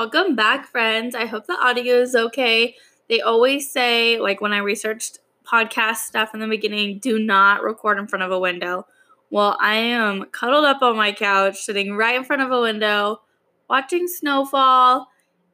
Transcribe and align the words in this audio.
Welcome 0.00 0.34
back, 0.34 0.66
friends. 0.66 1.14
I 1.14 1.26
hope 1.26 1.46
the 1.46 1.62
audio 1.62 1.96
is 1.96 2.14
okay. 2.14 2.74
They 3.10 3.20
always 3.20 3.70
say, 3.70 4.18
like 4.18 4.40
when 4.40 4.54
I 4.54 4.56
researched 4.56 5.18
podcast 5.44 5.96
stuff 5.96 6.32
in 6.32 6.40
the 6.40 6.46
beginning, 6.46 7.00
do 7.00 7.18
not 7.18 7.62
record 7.62 7.98
in 7.98 8.06
front 8.06 8.22
of 8.22 8.32
a 8.32 8.38
window. 8.38 8.86
Well, 9.28 9.58
I 9.60 9.74
am 9.74 10.24
cuddled 10.32 10.64
up 10.64 10.80
on 10.80 10.96
my 10.96 11.12
couch, 11.12 11.60
sitting 11.60 11.92
right 11.92 12.16
in 12.16 12.24
front 12.24 12.40
of 12.40 12.50
a 12.50 12.62
window, 12.62 13.20
watching 13.68 14.08
snowfall, 14.08 15.08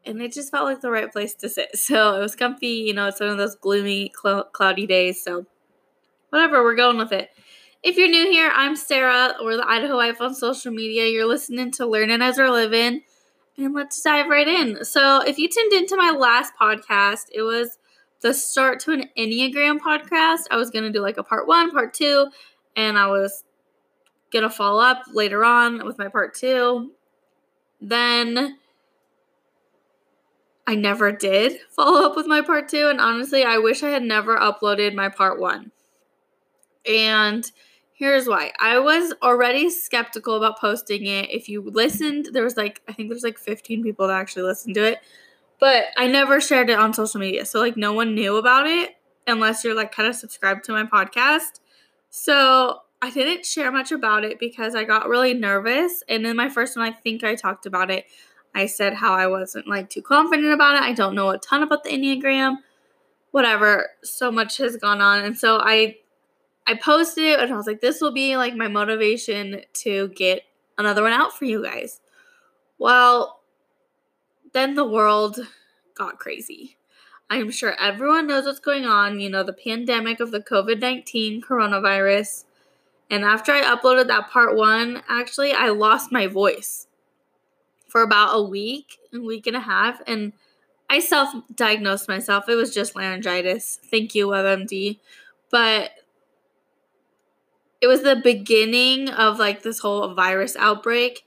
and 0.04 0.22
it 0.22 0.32
just 0.32 0.52
felt 0.52 0.66
like 0.66 0.80
the 0.80 0.92
right 0.92 1.10
place 1.10 1.34
to 1.34 1.48
sit. 1.48 1.70
So 1.74 2.14
it 2.14 2.20
was 2.20 2.36
comfy. 2.36 2.68
You 2.68 2.94
know, 2.94 3.08
it's 3.08 3.18
one 3.18 3.30
of 3.30 3.38
those 3.38 3.56
gloomy, 3.56 4.12
cl- 4.16 4.44
cloudy 4.44 4.86
days. 4.86 5.24
So 5.24 5.44
whatever, 6.30 6.62
we're 6.62 6.76
going 6.76 6.98
with 6.98 7.10
it. 7.10 7.30
If 7.82 7.96
you're 7.96 8.06
new 8.06 8.30
here, 8.30 8.52
I'm 8.54 8.76
Sarah. 8.76 9.34
We're 9.40 9.56
the 9.56 9.68
Idaho 9.68 9.96
Wife 9.96 10.20
on 10.20 10.36
social 10.36 10.70
media. 10.70 11.08
You're 11.08 11.26
listening 11.26 11.72
to 11.72 11.86
Learning 11.86 12.22
as 12.22 12.38
We're 12.38 12.50
Living. 12.50 13.02
And 13.58 13.74
let's 13.74 14.00
dive 14.02 14.28
right 14.28 14.46
in. 14.46 14.84
So, 14.84 15.22
if 15.22 15.38
you 15.38 15.48
tuned 15.48 15.72
into 15.72 15.96
my 15.96 16.10
last 16.10 16.52
podcast, 16.60 17.26
it 17.32 17.42
was 17.42 17.78
the 18.20 18.34
start 18.34 18.80
to 18.80 18.92
an 18.92 19.04
Enneagram 19.16 19.78
podcast. 19.78 20.42
I 20.50 20.56
was 20.56 20.70
going 20.70 20.84
to 20.84 20.92
do 20.92 21.00
like 21.00 21.16
a 21.16 21.22
part 21.22 21.46
one, 21.46 21.70
part 21.70 21.94
two, 21.94 22.26
and 22.74 22.98
I 22.98 23.06
was 23.06 23.44
going 24.30 24.42
to 24.42 24.50
follow 24.50 24.82
up 24.82 25.04
later 25.12 25.44
on 25.44 25.86
with 25.86 25.98
my 25.98 26.08
part 26.08 26.34
two. 26.34 26.92
Then 27.80 28.58
I 30.66 30.74
never 30.74 31.12
did 31.12 31.60
follow 31.70 32.04
up 32.06 32.16
with 32.16 32.26
my 32.26 32.40
part 32.42 32.68
two. 32.68 32.88
And 32.88 33.00
honestly, 33.00 33.44
I 33.44 33.58
wish 33.58 33.82
I 33.82 33.90
had 33.90 34.02
never 34.02 34.36
uploaded 34.36 34.94
my 34.94 35.08
part 35.08 35.38
one. 35.40 35.70
And 36.84 37.50
here's 37.96 38.26
why 38.26 38.52
I 38.60 38.78
was 38.78 39.14
already 39.22 39.70
skeptical 39.70 40.36
about 40.36 40.60
posting 40.60 41.06
it. 41.06 41.30
If 41.30 41.48
you 41.48 41.62
listened, 41.62 42.28
there 42.32 42.44
was 42.44 42.56
like, 42.56 42.82
I 42.86 42.92
think 42.92 43.08
there's 43.08 43.24
like 43.24 43.38
15 43.38 43.82
people 43.82 44.06
that 44.08 44.14
actually 44.14 44.42
listened 44.42 44.74
to 44.74 44.84
it, 44.84 44.98
but 45.58 45.84
I 45.96 46.06
never 46.06 46.40
shared 46.40 46.68
it 46.68 46.78
on 46.78 46.92
social 46.92 47.20
media. 47.20 47.46
So, 47.46 47.58
like, 47.58 47.76
no 47.76 47.94
one 47.94 48.14
knew 48.14 48.36
about 48.36 48.66
it 48.66 48.96
unless 49.26 49.64
you're 49.64 49.74
like 49.74 49.92
kind 49.92 50.08
of 50.08 50.14
subscribed 50.14 50.64
to 50.64 50.72
my 50.72 50.84
podcast. 50.84 51.60
So, 52.10 52.82
I 53.02 53.10
didn't 53.10 53.44
share 53.44 53.70
much 53.70 53.92
about 53.92 54.24
it 54.24 54.38
because 54.38 54.74
I 54.74 54.84
got 54.84 55.08
really 55.08 55.34
nervous. 55.34 56.02
And 56.08 56.26
in 56.26 56.36
my 56.36 56.48
first 56.48 56.76
one, 56.76 56.86
I 56.86 56.92
think 56.92 57.24
I 57.24 57.34
talked 57.34 57.66
about 57.66 57.90
it. 57.90 58.06
I 58.54 58.66
said 58.66 58.94
how 58.94 59.12
I 59.12 59.26
wasn't 59.26 59.68
like 59.68 59.90
too 59.90 60.00
confident 60.00 60.52
about 60.52 60.76
it. 60.76 60.82
I 60.82 60.92
don't 60.92 61.14
know 61.14 61.28
a 61.28 61.38
ton 61.38 61.62
about 61.62 61.84
the 61.84 61.90
Enneagram. 61.90 62.56
Whatever. 63.32 63.90
So 64.02 64.32
much 64.32 64.56
has 64.58 64.78
gone 64.78 65.02
on. 65.02 65.22
And 65.22 65.36
so 65.36 65.58
I 65.60 65.96
I 66.66 66.74
posted 66.74 67.24
it 67.24 67.40
and 67.40 67.52
I 67.52 67.56
was 67.56 67.66
like, 67.66 67.80
this 67.80 68.00
will 68.00 68.12
be 68.12 68.36
like 68.36 68.54
my 68.54 68.68
motivation 68.68 69.62
to 69.74 70.08
get 70.08 70.42
another 70.76 71.02
one 71.02 71.12
out 71.12 71.36
for 71.36 71.44
you 71.44 71.62
guys. 71.62 72.00
Well, 72.78 73.40
then 74.52 74.74
the 74.74 74.84
world 74.84 75.38
got 75.94 76.18
crazy. 76.18 76.76
I'm 77.28 77.50
sure 77.50 77.74
everyone 77.80 78.26
knows 78.26 78.44
what's 78.44 78.60
going 78.60 78.84
on, 78.84 79.20
you 79.20 79.28
know, 79.28 79.42
the 79.42 79.52
pandemic 79.52 80.20
of 80.20 80.30
the 80.30 80.40
COVID 80.40 80.80
19 80.80 81.42
coronavirus. 81.42 82.44
And 83.10 83.24
after 83.24 83.52
I 83.52 83.62
uploaded 83.62 84.08
that 84.08 84.30
part 84.30 84.56
one, 84.56 85.02
actually, 85.08 85.52
I 85.52 85.68
lost 85.68 86.12
my 86.12 86.26
voice 86.26 86.86
for 87.88 88.02
about 88.02 88.36
a 88.36 88.42
week, 88.42 88.98
a 89.14 89.20
week 89.20 89.46
and 89.46 89.56
a 89.56 89.60
half. 89.60 90.00
And 90.06 90.32
I 90.90 91.00
self 91.00 91.30
diagnosed 91.54 92.08
myself. 92.08 92.48
It 92.48 92.54
was 92.54 92.74
just 92.74 92.96
laryngitis. 92.96 93.78
Thank 93.90 94.14
you, 94.14 94.28
WebMD. 94.28 94.98
But 95.50 95.90
it 97.86 97.88
was 97.88 98.02
the 98.02 98.16
beginning 98.16 99.08
of 99.08 99.38
like 99.38 99.62
this 99.62 99.78
whole 99.78 100.12
virus 100.12 100.56
outbreak 100.56 101.24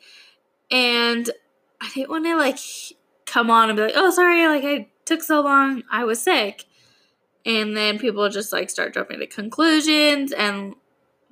and 0.70 1.30
i 1.80 1.90
didn't 1.94 2.10
want 2.10 2.26
to 2.26 2.36
like 2.36 2.60
come 3.26 3.50
on 3.50 3.70
and 3.70 3.78
be 3.78 3.84
like 3.84 3.94
oh 3.96 4.12
sorry 4.12 4.46
like 4.46 4.66
i 4.66 4.90
took 5.06 5.24
so 5.24 5.40
long 5.42 5.84
i 5.90 6.04
was 6.04 6.22
sick. 6.22 6.66
And 7.46 7.76
then 7.76 7.98
people 7.98 8.30
just 8.30 8.52
like 8.52 8.70
start 8.70 8.94
jumping 8.94 9.20
to 9.20 9.26
conclusions 9.28 10.32
and 10.34 10.76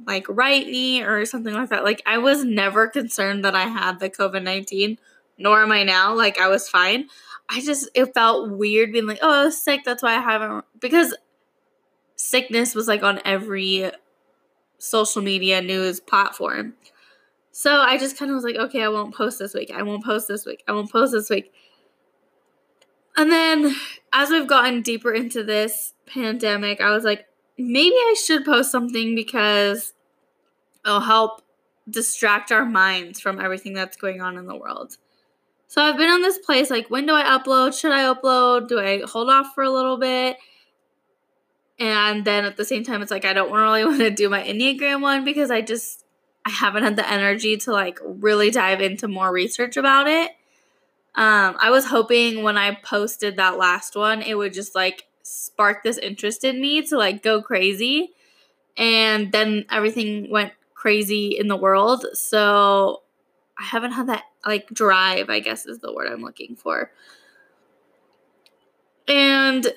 like 0.05 0.25
write 0.29 0.67
me 0.67 1.03
or 1.03 1.25
something 1.25 1.53
like 1.53 1.69
that. 1.69 1.83
Like 1.83 2.01
i 2.05 2.17
was 2.17 2.43
never 2.43 2.87
concerned 2.87 3.43
that 3.43 3.55
i 3.55 3.65
had 3.65 3.99
the 3.99 4.09
covid-19 4.09 4.97
nor 5.37 5.61
am 5.61 5.71
i 5.71 5.83
now. 5.83 6.15
Like 6.15 6.39
i 6.39 6.47
was 6.47 6.69
fine. 6.69 7.07
I 7.49 7.61
just 7.61 7.89
it 7.93 8.13
felt 8.13 8.49
weird 8.49 8.93
being 8.93 9.05
like 9.05 9.19
oh 9.21 9.41
i 9.41 9.45
was 9.45 9.61
sick 9.61 9.81
that's 9.85 10.01
why 10.01 10.15
i 10.15 10.21
haven't 10.21 10.65
because 10.79 11.15
sickness 12.15 12.73
was 12.73 12.87
like 12.87 13.03
on 13.03 13.21
every 13.23 13.91
social 14.77 15.21
media 15.21 15.61
news 15.61 15.99
platform. 15.99 16.73
So 17.51 17.79
I 17.79 17.97
just 17.97 18.17
kind 18.17 18.29
of 18.29 18.35
was 18.35 18.43
like, 18.43 18.55
okay, 18.55 18.83
I 18.83 18.87
won't 18.87 19.15
post 19.15 19.39
this 19.39 19.53
week. 19.53 19.71
I 19.73 19.81
won't 19.81 20.03
post 20.03 20.27
this 20.27 20.45
week. 20.45 20.63
I 20.67 20.73
won't 20.73 20.91
post 20.91 21.11
this 21.11 21.29
week. 21.29 21.51
And 23.15 23.31
then 23.31 23.75
as 24.13 24.29
we've 24.29 24.47
gotten 24.47 24.83
deeper 24.83 25.11
into 25.11 25.43
this 25.43 25.93
pandemic, 26.05 26.81
I 26.81 26.91
was 26.91 27.03
like, 27.03 27.25
maybe 27.57 27.95
I 27.95 28.15
should 28.23 28.45
post 28.45 28.71
something 28.71 29.15
because 29.15 29.93
it'll 30.85 30.99
help 30.99 31.41
distract 31.89 32.51
our 32.51 32.65
minds 32.65 33.19
from 33.19 33.41
everything 33.41 33.73
that's 33.73 33.97
going 33.97 34.21
on 34.21 34.37
in 34.37 34.45
the 34.45 34.55
world. 34.55 34.97
So 35.65 35.81
I've 35.81 35.97
been 35.97 36.09
on 36.09 36.21
this 36.21 36.37
place 36.37 36.69
like, 36.69 36.89
when 36.89 37.05
do 37.05 37.13
I 37.13 37.23
upload? 37.23 37.79
Should 37.79 37.91
I 37.91 38.13
upload? 38.13 38.67
Do 38.67 38.79
I 38.79 39.01
hold 39.01 39.29
off 39.29 39.53
for 39.55 39.63
a 39.63 39.71
little 39.71 39.97
bit? 39.97 40.37
And 41.79 42.25
then 42.25 42.45
at 42.45 42.57
the 42.57 42.65
same 42.65 42.83
time, 42.83 43.01
it's 43.01 43.11
like 43.11 43.25
I 43.25 43.33
don't 43.33 43.51
really 43.51 43.85
want 43.85 43.99
to 43.99 44.09
do 44.09 44.29
my 44.29 44.43
Enneagram 44.43 45.01
one 45.01 45.23
because 45.23 45.51
I 45.51 45.61
just 45.61 46.03
I 46.45 46.49
haven't 46.49 46.83
had 46.83 46.95
the 46.95 47.09
energy 47.09 47.57
to 47.57 47.71
like 47.71 47.99
really 48.03 48.51
dive 48.51 48.81
into 48.81 49.07
more 49.07 49.31
research 49.31 49.77
about 49.77 50.07
it. 50.07 50.31
Um, 51.15 51.57
I 51.59 51.71
was 51.71 51.85
hoping 51.85 52.43
when 52.43 52.57
I 52.57 52.75
posted 52.75 53.37
that 53.37 53.57
last 53.57 53.95
one, 53.95 54.21
it 54.21 54.35
would 54.35 54.53
just 54.53 54.75
like 54.75 55.07
spark 55.23 55.83
this 55.83 55.97
interest 55.97 56.43
in 56.43 56.61
me 56.61 56.83
to 56.83 56.97
like 56.97 57.23
go 57.23 57.41
crazy. 57.41 58.11
And 58.77 59.31
then 59.31 59.65
everything 59.71 60.29
went 60.29 60.53
crazy 60.75 61.37
in 61.37 61.47
the 61.47 61.55
world. 61.55 62.05
So 62.13 63.01
I 63.57 63.63
haven't 63.63 63.93
had 63.93 64.07
that 64.07 64.23
like 64.45 64.69
drive, 64.69 65.29
I 65.29 65.39
guess 65.39 65.65
is 65.65 65.79
the 65.79 65.91
word 65.91 66.07
I'm 66.07 66.21
looking 66.21 66.55
for. 66.55 66.91
And 69.07 69.73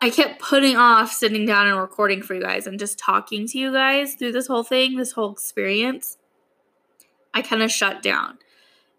I 0.00 0.10
kept 0.10 0.40
putting 0.40 0.76
off 0.76 1.12
sitting 1.12 1.44
down 1.44 1.66
and 1.66 1.78
recording 1.78 2.22
for 2.22 2.34
you 2.34 2.42
guys 2.42 2.66
and 2.66 2.78
just 2.78 2.98
talking 2.98 3.46
to 3.48 3.58
you 3.58 3.72
guys 3.72 4.14
through 4.14 4.32
this 4.32 4.46
whole 4.46 4.62
thing, 4.62 4.96
this 4.96 5.12
whole 5.12 5.32
experience. 5.32 6.18
I 7.34 7.42
kind 7.42 7.62
of 7.62 7.70
shut 7.70 8.02
down. 8.02 8.38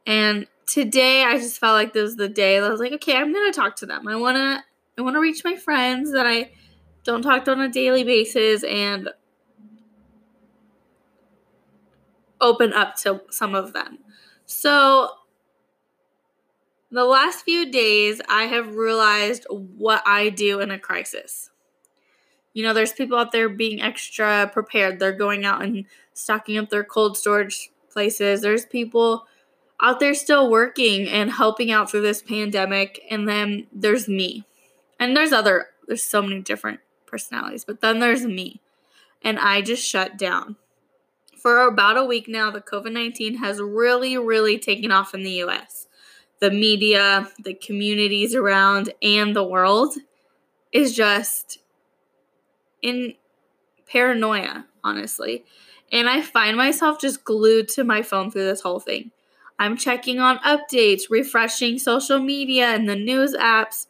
And 0.06 0.46
today 0.66 1.24
I 1.24 1.38
just 1.38 1.58
felt 1.58 1.74
like 1.74 1.94
this 1.94 2.04
was 2.04 2.16
the 2.18 2.28
day 2.28 2.60
that 2.60 2.68
I 2.68 2.70
was 2.70 2.82
like, 2.82 2.92
okay, 2.94 3.16
I'm 3.16 3.34
gonna 3.34 3.54
talk 3.54 3.78
to 3.78 3.86
them. 3.86 4.08
I 4.08 4.18
wanna 4.18 4.64
I 4.98 5.02
wanna 5.02 5.22
reach 5.22 5.44
my 5.46 5.56
friends 5.56 6.12
that 6.12 6.28
I 6.28 6.52
don't 7.06 7.22
talk 7.22 7.46
to 7.46 7.52
on 7.52 7.62
a 7.62 7.70
daily 7.70 8.04
basis 8.04 8.64
and 8.66 9.10
open 12.42 12.74
up 12.74 12.96
to 12.98 13.22
some 13.30 13.56
of 13.56 13.72
them. 13.72 14.00
So 14.46 15.10
the 16.92 17.06
last 17.06 17.46
few 17.46 17.72
days, 17.72 18.22
I 18.28 18.44
have 18.44 18.76
realized 18.76 19.46
what 19.50 20.02
I 20.06 20.30
do 20.30 20.60
in 20.60 20.72
a 20.72 20.80
crisis. 20.80 21.52
You 22.54 22.64
know, 22.64 22.74
there's 22.74 22.94
people 22.94 23.18
out 23.18 23.32
there 23.32 23.48
being 23.48 23.82
extra 23.82 24.50
prepared. 24.52 25.00
They're 25.00 25.12
going 25.12 25.46
out 25.46 25.64
and 25.64 25.86
stocking 26.14 26.58
up 26.58 26.70
their 26.70 26.84
cold 26.84 27.16
storage 27.16 27.70
places. 27.92 28.42
There's 28.42 28.66
people 28.66 29.28
out 29.80 30.00
there 30.00 30.14
still 30.14 30.50
working 30.50 31.08
and 31.08 31.32
helping 31.32 31.72
out 31.72 31.90
through 31.90 32.02
this 32.02 32.22
pandemic. 32.22 33.02
And 33.10 33.30
then 33.30 33.68
there's 33.72 34.08
me. 34.08 34.46
And 35.00 35.16
there's 35.16 35.32
other, 35.32 35.68
there's 35.88 36.04
so 36.04 36.22
many 36.22 36.42
different 36.42 36.80
personalities, 37.06 37.64
but 37.64 37.82
then 37.82 38.00
there's 38.00 38.26
me. 38.26 38.62
And 39.22 39.40
I 39.40 39.62
just 39.62 39.86
shut 39.86 40.18
down. 40.18 40.56
For 41.38 41.62
about 41.62 41.98
a 41.98 42.04
week 42.04 42.28
now, 42.28 42.52
the 42.52 42.60
COVID 42.60 42.92
19 42.92 43.38
has 43.38 43.62
really, 43.62 44.18
really 44.18 44.58
taken 44.60 44.92
off 44.92 45.14
in 45.14 45.24
the 45.24 45.44
US 45.44 45.88
the 46.40 46.52
media, 46.52 47.30
the 47.44 47.54
communities 47.54 48.34
around, 48.34 48.94
and 49.02 49.36
the 49.36 49.44
world 49.44 49.96
is 50.72 50.96
just 50.96 51.60
in 52.82 53.14
paranoia, 53.88 54.66
honestly. 54.84 55.44
And 55.92 56.08
I 56.10 56.22
find 56.22 56.56
myself 56.56 57.02
just 57.02 57.24
glued 57.24 57.68
to 57.70 57.84
my 57.84 58.02
phone 58.02 58.32
through 58.32 58.46
this 58.46 58.62
whole 58.62 58.80
thing. 58.80 59.12
I'm 59.58 59.76
checking 59.76 60.20
on 60.20 60.38
updates, 60.40 61.04
refreshing 61.10 61.80
social 61.80 62.20
media 62.20 62.68
and 62.68 62.88
the 62.88 62.96
news 62.96 63.36
apps. 63.36 63.88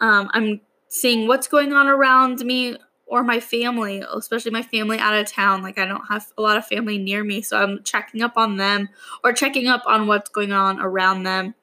Um, 0.00 0.28
I'm 0.34 0.60
seeing 0.88 1.26
what's 1.26 1.48
going 1.48 1.72
on 1.72 1.88
around 1.88 2.40
me 2.40 2.76
or 3.06 3.22
my 3.22 3.40
family, 3.40 4.02
especially 4.12 4.50
my 4.50 4.62
family 4.62 4.98
out 4.98 5.14
of 5.14 5.26
town. 5.26 5.62
Like, 5.62 5.78
I 5.78 5.86
don't 5.86 6.06
have 6.08 6.26
a 6.36 6.42
lot 6.42 6.58
of 6.58 6.66
family 6.66 6.98
near 6.98 7.24
me, 7.24 7.40
so 7.40 7.56
I'm 7.56 7.82
checking 7.84 8.20
up 8.20 8.36
on 8.36 8.56
them 8.56 8.88
or 9.24 9.32
checking 9.32 9.68
up 9.68 9.82
on 9.86 10.06
what's 10.06 10.28
going 10.28 10.52
on 10.52 10.80
around 10.80 11.22
them. 11.22 11.54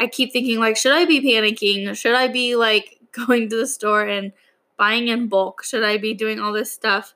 I 0.00 0.06
keep 0.06 0.32
thinking 0.32 0.58
like, 0.58 0.78
should 0.78 0.92
I 0.92 1.04
be 1.04 1.20
panicking? 1.20 1.94
Should 1.94 2.14
I 2.14 2.26
be 2.26 2.56
like 2.56 2.98
going 3.12 3.50
to 3.50 3.56
the 3.56 3.66
store 3.66 4.02
and 4.02 4.32
buying 4.78 5.08
in 5.08 5.28
bulk? 5.28 5.62
Should 5.62 5.84
I 5.84 5.98
be 5.98 6.14
doing 6.14 6.40
all 6.40 6.52
this 6.52 6.72
stuff? 6.72 7.14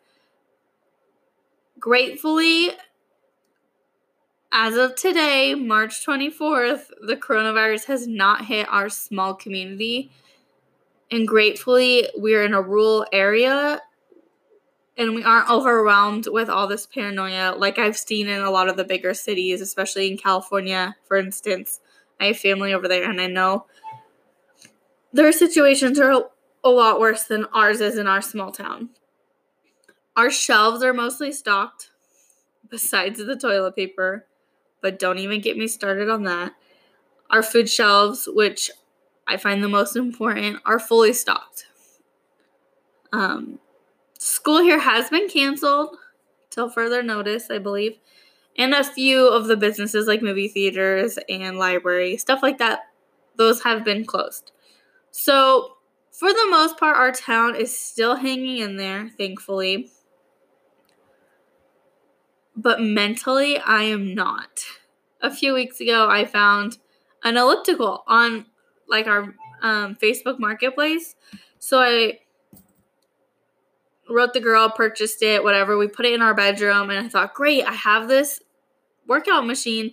Gratefully, 1.81 2.73
as 4.53 4.77
of 4.77 4.95
today, 4.95 5.55
March 5.55 6.07
24th, 6.07 6.91
the 7.01 7.17
coronavirus 7.17 7.87
has 7.87 8.07
not 8.07 8.45
hit 8.45 8.69
our 8.71 8.91
small 8.91 9.35
community. 9.35 10.13
And 11.11 11.27
gratefully, 11.27 12.09
we're 12.15 12.45
in 12.45 12.55
a 12.55 12.63
rural 12.63 13.07
area 13.13 13.81
and 14.97 15.15
we 15.15 15.25
aren't 15.25 15.51
overwhelmed 15.51 16.29
with 16.29 16.49
all 16.49 16.67
this 16.67 16.87
paranoia 16.87 17.55
like 17.57 17.79
I've 17.79 17.97
seen 17.97 18.29
in 18.29 18.43
a 18.43 18.51
lot 18.51 18.69
of 18.69 18.77
the 18.77 18.85
bigger 18.85 19.15
cities, 19.15 19.61
especially 19.61 20.11
in 20.11 20.19
California, 20.19 20.97
for 21.05 21.17
instance. 21.17 21.81
I 22.21 22.27
have 22.27 22.39
family 22.39 22.73
over 22.73 22.89
there, 22.89 23.09
and 23.09 23.21
I 23.21 23.27
know 23.27 23.67
their 25.13 25.33
situations 25.33 25.99
are 25.99 26.31
a 26.63 26.71
lot 26.71 26.99
worse 27.01 27.25
than 27.25 27.47
ours 27.47 27.81
is 27.81 27.99
in 27.99 28.07
our 28.07 28.23
small 28.23 28.53
town. 28.53 28.91
Our 30.17 30.31
shelves 30.31 30.83
are 30.83 30.93
mostly 30.95 31.33
stocked, 31.33 31.91
besides 32.69 33.19
the 33.25 33.37
toilet 33.37 33.77
paper 33.77 34.27
but 34.85 34.99
don't 34.99 35.17
even 35.19 35.41
get 35.41 35.57
me 35.57 35.67
started 35.67 36.11
on 36.11 36.25
that. 36.25 36.53
Our 37.31 37.43
food 37.43 37.71
shelves, 37.71 38.29
which 38.31 38.71
I 39.27 39.39
find 39.39 39.65
the 39.65 39.69
most 39.69 39.97
important, 39.97 40.59
are 40.67 40.79
fully 40.79 41.15
stocked. 41.15 41.65
Um, 43.11 43.61
school 44.19 44.61
here 44.61 44.81
has 44.81 45.09
been 45.09 45.29
canceled 45.29 45.97
till 46.51 46.69
further 46.69 47.03
notice, 47.03 47.51
I 47.51 47.59
believe. 47.59 47.97
And 48.57 48.73
a 48.73 48.85
few 48.85 49.27
of 49.29 49.47
the 49.47 49.57
businesses 49.57 50.07
like 50.07 50.23
movie 50.23 50.49
theaters 50.49 51.19
and 51.29 51.59
library, 51.59 52.17
stuff 52.17 52.43
like 52.43 52.59
that, 52.59 52.81
those 53.37 53.63
have 53.63 53.85
been 53.85 54.05
closed. 54.05 54.53
So, 55.11 55.73
for 56.13 56.33
the 56.33 56.47
most 56.49 56.79
part, 56.79 56.97
our 56.97 57.11
town 57.11 57.57
is 57.57 57.77
still 57.77 58.15
hanging 58.15 58.59
in 58.59 58.77
there, 58.77 59.11
thankfully 59.19 59.91
but 62.57 62.81
mentally 62.81 63.59
I 63.59 63.83
am 63.85 64.15
not. 64.15 64.65
A 65.21 65.31
few 65.31 65.55
weeks 65.55 65.81
ago, 65.81 66.09
I 66.09 66.25
found 66.25 66.79
an 67.23 67.37
elliptical 67.37 68.05
on 68.07 68.47
like 68.89 69.07
our 69.07 69.35
um, 69.63 69.97
Facebook 69.97 70.39
Marketplace. 70.39 71.17
So 71.59 71.81
I 71.81 72.21
wrote 74.11 74.35
the 74.35 74.41
girl, 74.41 74.71
purchased 74.71 75.23
it, 75.23 75.43
whatever. 75.43 75.79
We 75.79 75.89
put 75.89 76.05
it 76.05 76.13
in 76.13 76.21
our 76.21 76.35
bedroom, 76.35 76.91
and 76.91 77.07
I 77.07 77.09
thought, 77.09 77.35
great, 77.35 77.65
I 77.65 77.73
have 77.73 78.07
this 78.07 78.41
workout 79.07 79.47
machine 79.47 79.93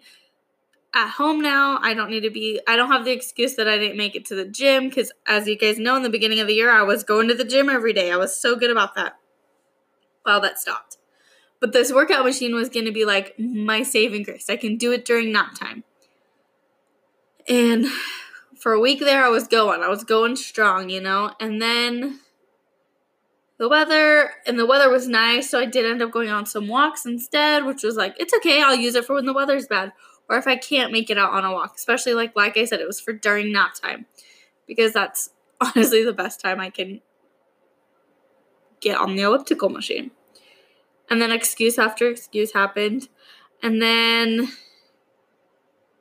at 0.94 1.10
home 1.12 1.42
now. 1.42 1.80
I 1.82 1.94
don't 1.94 2.10
need 2.10 2.22
to 2.22 2.30
be, 2.30 2.62
I 2.68 2.76
don't 2.76 2.92
have 2.92 3.06
the 3.06 3.12
excuse 3.12 3.56
that 3.56 3.68
I 3.68 3.78
didn't 3.78 3.98
make 3.98 4.16
it 4.16 4.26
to 4.26 4.36
the 4.36 4.46
gym 4.46 4.90
because, 4.90 5.12
as 5.28 5.48
you 5.48 5.58
guys 5.58 5.80
know, 5.80 5.96
in 5.96 6.04
the 6.04 6.10
beginning 6.10 6.40
of 6.40 6.48
the 6.48 6.54
year, 6.54 6.70
I 6.70 6.84
was 6.84 7.04
going 7.04 7.28
to 7.28 7.36
the 7.36 7.46
gym 7.46 7.70
every 7.70 7.94
day. 7.94 8.12
I 8.12 8.18
was 8.18 8.40
so 8.40 8.56
good 8.56 8.72
about 8.72 8.96
that. 8.96 9.18
Well, 10.26 10.42
that 10.42 10.60
stopped. 10.60 10.98
But 11.60 11.74
this 11.74 11.94
workout 11.94 12.26
machine 12.26 12.56
was 12.56 12.70
going 12.70 12.86
to 12.86 12.92
be 12.92 13.06
like 13.06 13.36
my 13.40 13.84
saving 13.84 14.24
grace. 14.24 14.50
I 14.50 14.58
can 14.58 14.78
do 14.78 14.92
it 14.92 15.06
during 15.06 15.32
nap 15.32 15.54
time. 15.58 15.84
And 17.48 17.86
for 18.60 18.74
a 18.74 18.80
week 18.80 19.00
there, 19.00 19.24
I 19.24 19.30
was 19.30 19.48
going. 19.48 19.82
I 19.82 19.88
was 19.88 20.04
going 20.04 20.36
strong, 20.36 20.90
you 20.90 21.02
know? 21.02 21.34
And 21.40 21.62
then 21.62 22.20
the 23.62 23.70
weather, 23.70 24.32
and 24.48 24.58
the 24.58 24.66
weather 24.66 24.90
was 24.90 25.08
nice. 25.08 25.52
So 25.52 25.60
I 25.60 25.66
did 25.66 25.86
end 25.86 26.02
up 26.02 26.10
going 26.10 26.32
on 26.32 26.48
some 26.48 26.68
walks 26.68 27.06
instead, 27.06 27.64
which 27.64 27.84
was 27.84 27.96
like, 27.96 28.16
it's 28.18 28.34
okay. 28.38 28.60
I'll 28.60 28.74
use 28.74 28.96
it 28.96 29.06
for 29.06 29.14
when 29.14 29.28
the 29.28 29.34
weather's 29.34 29.68
bad. 29.68 29.94
Or 30.28 30.36
if 30.36 30.48
I 30.48 30.56
can't 30.56 30.92
make 30.92 31.12
it 31.12 31.18
out 31.20 31.32
on 31.32 31.46
a 31.46 31.54
walk, 31.54 31.74
especially 31.76 32.16
like, 32.16 32.36
like 32.36 32.58
I 32.58 32.66
said, 32.66 32.80
it 32.80 32.88
was 32.88 33.00
for 33.00 33.14
during 33.14 33.52
nap 33.52 33.76
time. 33.76 34.08
Because 34.66 34.94
that's 34.94 35.30
honestly 35.62 36.04
the 36.04 36.12
best 36.12 36.40
time 36.42 36.60
I 36.60 36.72
can 36.72 37.02
get 38.80 38.98
on 38.98 39.16
the 39.16 39.22
elliptical 39.22 39.70
machine. 39.70 40.10
And 41.08 41.22
then 41.22 41.32
excuse 41.32 41.78
after 41.78 42.08
excuse 42.10 42.54
happened. 42.54 43.10
And 43.62 43.80
then 43.80 44.54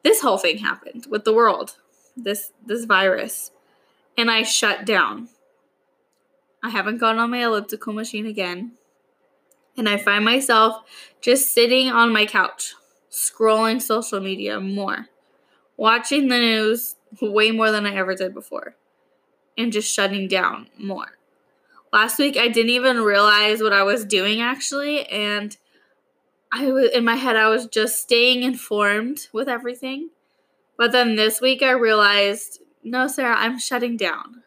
this 0.03 0.23
whole 0.23 0.39
thing 0.39 0.57
happened 0.57 1.09
with 1.11 1.25
the 1.25 1.35
world. 1.35 1.77
This 2.17 2.53
this 2.65 2.87
virus. 2.87 3.51
And 4.17 4.31
I 4.31 4.45
shut 4.45 4.87
down. 4.87 5.29
I 6.62 6.71
haven't 6.71 6.99
gone 6.99 7.19
on 7.19 7.31
my 7.31 7.45
elliptical 7.45 7.93
machine 7.93 8.27
again. 8.27 8.73
And 9.77 9.89
I 9.89 9.97
find 9.97 10.25
myself 10.25 10.83
just 11.21 11.53
sitting 11.53 11.89
on 11.89 12.12
my 12.12 12.27
couch, 12.27 12.75
scrolling 13.11 13.81
social 13.81 14.21
media 14.21 14.61
more, 14.61 15.07
watching 15.77 16.29
the 16.29 16.39
news 16.39 16.97
way 17.21 17.51
more 17.51 17.71
than 17.71 17.87
I 17.87 17.95
ever 17.95 18.15
did 18.15 18.35
before, 18.35 18.77
and 19.57 19.73
just 19.73 19.93
shutting 19.93 20.29
down 20.29 20.69
more. 20.79 21.19
Last 21.93 22.19
week 22.19 22.37
I 22.37 22.49
didn't 22.49 22.71
even 22.71 23.01
realize 23.01 23.62
what 23.62 23.73
I 23.73 23.83
was 23.83 24.05
doing 24.05 24.41
actually 24.41 25.07
and 25.07 25.57
I 26.53 26.71
was 26.71 26.91
in 26.91 27.05
my 27.05 27.17
head 27.17 27.37
I 27.37 27.49
was 27.49 27.67
just 27.67 28.01
staying 28.01 28.43
informed 28.43 29.29
with 29.33 29.49
everything. 29.49 30.11
But 30.77 30.93
then 30.93 31.17
this 31.17 31.41
week 31.41 31.62
I 31.62 31.73
realized, 31.73 32.61
no 32.83 33.07
Sarah, 33.07 33.37
I'm 33.37 33.59
shutting 33.59 33.97
down. 33.97 34.43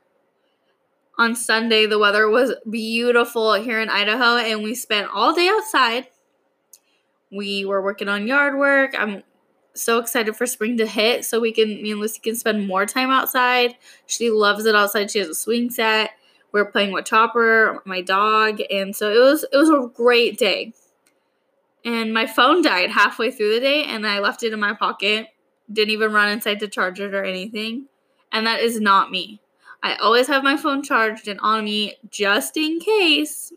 On 1.23 1.37
Sunday 1.37 1.85
the 1.85 1.97
weather 1.97 2.27
was 2.27 2.53
beautiful 2.69 3.53
here 3.53 3.79
in 3.79 3.87
Idaho 3.87 4.35
and 4.35 4.61
we 4.61 4.75
spent 4.75 5.07
all 5.09 5.33
day 5.33 5.47
outside. 5.47 6.07
We 7.31 7.63
were 7.63 7.81
working 7.81 8.09
on 8.09 8.27
yard 8.27 8.57
work. 8.57 8.93
I'm 8.93 9.23
so 9.73 9.99
excited 9.99 10.35
for 10.35 10.45
spring 10.45 10.75
to 10.79 10.85
hit 10.85 11.23
so 11.23 11.39
we 11.39 11.53
can 11.53 11.81
me 11.81 11.91
and 11.91 12.01
Lucy 12.01 12.19
can 12.19 12.35
spend 12.35 12.67
more 12.67 12.85
time 12.85 13.09
outside. 13.09 13.77
She 14.05 14.31
loves 14.31 14.65
it 14.65 14.75
outside. 14.75 15.11
She 15.11 15.19
has 15.19 15.29
a 15.29 15.33
swing 15.33 15.69
set 15.69 16.11
We're 16.51 16.65
playing 16.65 16.91
with 16.91 17.05
Chopper, 17.05 17.81
my 17.85 18.01
dog, 18.01 18.59
and 18.69 18.93
so 18.93 19.09
it 19.09 19.19
was 19.19 19.45
it 19.49 19.55
was 19.55 19.69
a 19.69 19.89
great 19.95 20.37
day. 20.37 20.73
And 21.85 22.13
my 22.13 22.27
phone 22.27 22.61
died 22.61 22.91
halfway 22.91 23.31
through 23.31 23.53
the 23.53 23.61
day 23.61 23.85
and 23.85 24.05
I 24.05 24.19
left 24.19 24.43
it 24.43 24.51
in 24.51 24.59
my 24.59 24.73
pocket. 24.73 25.27
Didn't 25.71 25.91
even 25.91 26.11
run 26.11 26.27
inside 26.27 26.59
to 26.59 26.67
charge 26.67 26.99
it 26.99 27.13
or 27.13 27.23
anything. 27.23 27.85
And 28.29 28.45
that 28.45 28.59
is 28.59 28.81
not 28.81 29.09
me. 29.09 29.39
I 29.83 29.95
always 29.97 30.27
have 30.27 30.43
my 30.43 30.57
phone 30.57 30.81
charged 30.81 31.27
and 31.27 31.39
on 31.41 31.65
me 31.65 31.97
just 32.09 32.57
in 32.57 32.79
case 32.79 33.53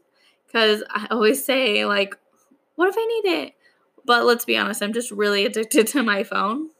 cuz 0.52 0.82
I 0.90 1.06
always 1.11 1.44
say 1.44 1.87
like 1.87 2.17
what 2.75 2.88
if 2.88 2.96
I 2.99 3.06
need 3.06 3.31
it? 3.43 3.55
But 4.05 4.26
let's 4.26 4.44
be 4.44 4.58
honest, 4.58 4.82
I'm 4.82 4.93
just 4.93 5.11
really 5.11 5.46
addicted 5.46 5.87
to 5.88 6.02
my 6.02 6.25
phone. 6.25 6.70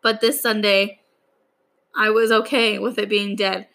But 0.00 0.20
this 0.20 0.40
Sunday 0.40 1.00
I 1.94 2.10
was 2.10 2.32
okay 2.32 2.78
with 2.78 2.98
it 2.98 3.08
being 3.08 3.36
dead. 3.36 3.68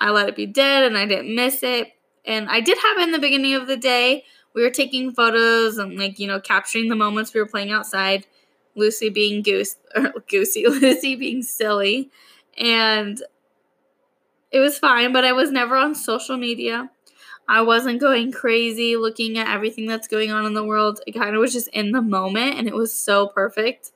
I 0.00 0.10
let 0.10 0.28
it 0.28 0.36
be 0.36 0.46
dead 0.46 0.84
and 0.84 0.96
I 0.96 1.06
didn't 1.06 1.34
miss 1.34 1.62
it. 1.62 1.92
And 2.24 2.48
I 2.48 2.60
did 2.60 2.78
have 2.78 2.98
it 2.98 3.02
in 3.02 3.12
the 3.12 3.18
beginning 3.18 3.54
of 3.54 3.66
the 3.66 3.76
day. 3.76 4.24
We 4.54 4.62
were 4.62 4.70
taking 4.70 5.12
photos 5.12 5.78
and 5.78 5.98
like, 5.98 6.18
you 6.18 6.26
know, 6.26 6.40
capturing 6.40 6.88
the 6.88 6.96
moments 6.96 7.34
we 7.34 7.40
were 7.40 7.46
playing 7.46 7.72
outside. 7.72 8.26
Lucy 8.76 9.08
being 9.08 9.42
goose 9.42 9.76
or 9.96 10.12
goosey, 10.28 10.66
Lucy 10.68 11.16
being 11.16 11.42
silly. 11.42 12.10
And 12.56 13.22
it 14.54 14.60
was 14.60 14.78
fine, 14.78 15.12
but 15.12 15.24
I 15.24 15.32
was 15.32 15.50
never 15.50 15.74
on 15.76 15.96
social 15.96 16.36
media. 16.36 16.88
I 17.48 17.62
wasn't 17.62 18.00
going 18.00 18.30
crazy 18.30 18.96
looking 18.96 19.36
at 19.36 19.48
everything 19.48 19.86
that's 19.86 20.06
going 20.06 20.30
on 20.30 20.46
in 20.46 20.54
the 20.54 20.64
world. 20.64 21.00
It 21.08 21.12
kind 21.12 21.34
of 21.34 21.40
was 21.40 21.52
just 21.52 21.66
in 21.68 21.90
the 21.90 22.00
moment 22.00 22.56
and 22.56 22.68
it 22.68 22.74
was 22.74 22.94
so 22.94 23.26
perfect. 23.26 23.90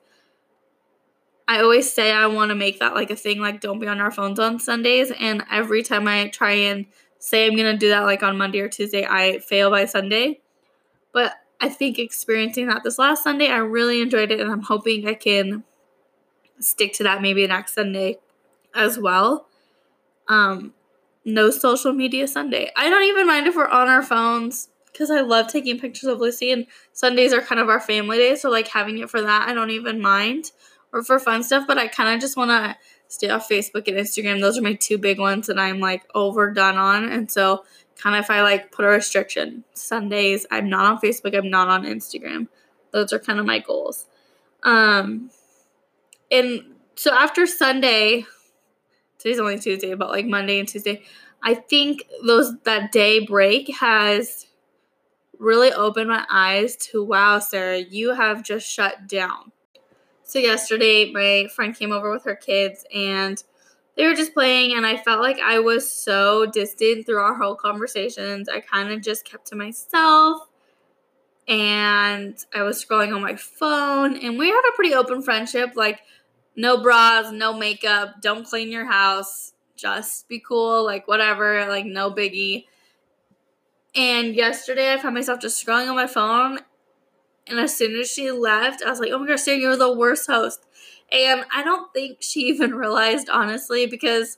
I 1.47 1.61
always 1.61 1.91
say 1.91 2.11
I 2.13 2.27
want 2.27 2.49
to 2.49 2.57
make 2.57 2.81
that 2.81 2.97
like 2.97 3.13
a 3.13 3.17
thing, 3.17 3.39
like 3.39 3.61
don't 3.61 3.79
be 3.79 3.87
on 3.87 4.01
our 4.01 4.11
phones 4.11 4.41
on 4.41 4.59
Sundays. 4.59 5.13
And 5.13 5.45
every 5.49 5.85
time 5.85 6.09
I 6.09 6.27
try 6.27 6.51
and 6.51 6.87
say 7.21 7.47
I'm 7.47 7.55
going 7.55 7.73
to 7.73 7.79
do 7.79 7.91
that, 7.91 8.01
like 8.01 8.25
on 8.25 8.37
Monday 8.37 8.59
or 8.59 8.69
Tuesday, 8.69 9.07
I 9.07 9.39
fail 9.39 9.71
by 9.71 9.85
Sunday. 9.85 10.41
But 11.13 11.35
I 11.61 11.69
think 11.69 12.01
experiencing 12.01 12.67
that 12.67 12.83
this 12.83 12.99
last 12.99 13.23
Sunday, 13.23 13.47
I 13.47 13.59
really 13.59 14.03
enjoyed 14.03 14.33
it. 14.33 14.41
And 14.41 14.51
I'm 14.51 14.63
hoping 14.63 15.07
I 15.07 15.15
can 15.15 15.63
stick 16.59 16.95
to 16.95 17.05
that 17.05 17.23
maybe 17.23 17.47
next 17.47 17.75
Sunday 17.75 18.19
as 18.75 18.99
well. 18.99 19.47
Um, 20.29 20.75
no 21.25 21.51
social 21.51 21.93
media 21.93 22.27
Sunday. 22.27 22.71
I 22.77 22.89
don't 22.89 23.05
even 23.05 23.27
mind 23.27 23.47
if 23.47 23.57
we're 23.57 23.69
on 23.69 23.89
our 23.89 24.03
phones 24.03 24.69
because 24.93 25.11
I 25.11 25.21
love 25.21 25.49
taking 25.49 25.79
pictures 25.79 26.09
of 26.09 26.19
Lucy, 26.19 26.51
and 26.51 26.67
Sundays 26.93 27.33
are 27.33 27.41
kind 27.41 27.61
of 27.61 27.69
our 27.69 27.81
family 27.81 28.19
day. 28.19 28.35
So, 28.35 28.51
like, 28.51 28.69
having 28.69 28.99
it 28.99 29.11
for 29.11 29.21
that, 29.23 29.49
I 29.49 29.55
don't 29.55 29.71
even 29.71 30.01
mind 30.01 30.51
or 30.93 31.03
for 31.03 31.19
fun 31.19 31.43
stuff, 31.43 31.67
but 31.67 31.79
I 31.79 31.87
kind 31.87 32.15
of 32.15 32.21
just 32.21 32.37
want 32.37 32.51
to 32.51 32.77
stay 33.09 33.29
off 33.29 33.49
Facebook 33.49 33.87
and 33.89 33.97
Instagram. 33.97 34.41
Those 34.41 34.59
are 34.59 34.63
my 34.63 34.75
two 34.75 34.99
big 34.99 35.19
ones 35.19 35.47
that 35.47 35.59
I'm 35.59 35.81
like 35.81 36.03
overdone 36.15 36.77
on. 36.77 37.09
And 37.09 37.31
so, 37.31 37.65
kind 37.97 38.17
of 38.17 38.25
if 38.25 38.31
I 38.31 38.43
like 38.43 38.73
put 38.73 38.85
a 38.85 38.89
restriction, 38.89 39.65
Sundays, 39.75 40.47
I'm 40.51 40.69
not 40.69 40.87
on 40.87 40.99
Facebook, 40.99 41.37
I'm 41.37 41.51
not 41.51 41.69
on 41.69 41.85
Instagram. 41.85 42.49
Those 42.91 43.13
are 43.13 43.19
kind 43.19 43.39
of 43.39 43.47
my 43.47 43.59
goals. 43.59 44.07
Um, 44.63 45.31
and 46.31 46.61
so 46.95 47.13
after 47.15 47.47
Sunday, 47.47 48.27
today's 49.19 49.41
only 49.41 49.59
Tuesday, 49.59 49.95
but 49.95 50.11
like 50.11 50.27
Monday 50.27 50.59
and 50.61 50.69
Tuesday, 50.69 51.03
I 51.43 51.55
think 51.55 52.05
those 52.27 52.57
that 52.65 52.93
day 52.93 53.25
break 53.27 53.75
has 53.81 54.47
really 55.39 55.73
opened 55.73 56.09
my 56.09 56.27
eyes 56.31 56.77
to 56.77 57.03
wow, 57.05 57.39
Sarah, 57.39 57.79
you 57.79 58.15
have 58.15 58.43
just 58.43 58.69
shut 58.71 59.07
down. 59.09 59.53
So 60.25 60.39
yesterday, 60.39 61.11
my 61.13 61.49
friend 61.55 61.77
came 61.77 61.93
over 61.93 62.11
with 62.11 62.25
her 62.25 62.37
kids 62.37 62.85
and 62.95 63.43
they 63.97 64.07
were 64.07 64.15
just 64.15 64.35
playing, 64.35 64.75
and 64.77 64.87
I 64.87 64.97
felt 64.97 65.21
like 65.21 65.41
I 65.41 65.59
was 65.59 65.91
so 65.91 66.47
distant 66.47 67.07
through 67.07 67.19
our 67.19 67.35
whole 67.35 67.57
conversations. 67.57 68.49
I 68.49 68.61
kind 68.61 68.93
of 68.93 69.03
just 69.03 69.25
kept 69.25 69.49
to 69.49 69.57
myself. 69.57 70.43
and 71.47 72.37
I 72.55 72.63
was 72.63 72.85
scrolling 72.85 73.15
on 73.15 73.23
my 73.23 73.37
phone, 73.37 74.17
and 74.17 74.39
we 74.39 74.49
had 74.49 74.63
a 74.69 74.77
pretty 74.77 74.95
open 74.95 75.23
friendship. 75.23 75.73
Like, 75.77 76.01
no 76.59 76.83
bras, 76.83 77.31
no 77.31 77.53
makeup, 77.55 78.21
don't 78.21 78.45
clean 78.45 78.73
your 78.73 78.85
house, 78.85 79.53
just 79.77 80.29
be 80.29 80.41
cool, 80.41 80.85
like, 80.85 81.07
whatever, 81.07 81.65
like, 81.69 81.87
no 81.87 82.11
biggie. 82.11 82.65
And 83.95 84.35
yesterday, 84.35 84.93
I 84.93 84.99
found 84.99 85.15
myself 85.15 85.41
just 85.41 85.65
scrolling 85.65 85.89
on 85.89 85.95
my 85.95 86.09
phone, 86.09 86.59
and 87.47 87.61
as 87.61 87.77
soon 87.77 87.95
as 87.99 88.11
she 88.11 88.33
left, 88.33 88.83
I 88.83 88.91
was 88.91 88.99
like, 88.99 89.13
oh 89.13 89.21
my 89.21 89.29
gosh, 89.29 89.43
Sarah, 89.43 89.57
you're 89.59 89.77
the 89.77 89.97
worst 89.97 90.27
host. 90.27 90.67
And 91.13 91.45
I 91.55 91.63
don't 91.63 91.93
think 91.95 92.19
she 92.21 92.41
even 92.49 92.75
realized, 92.75 93.29
honestly, 93.31 93.87
because 93.87 94.37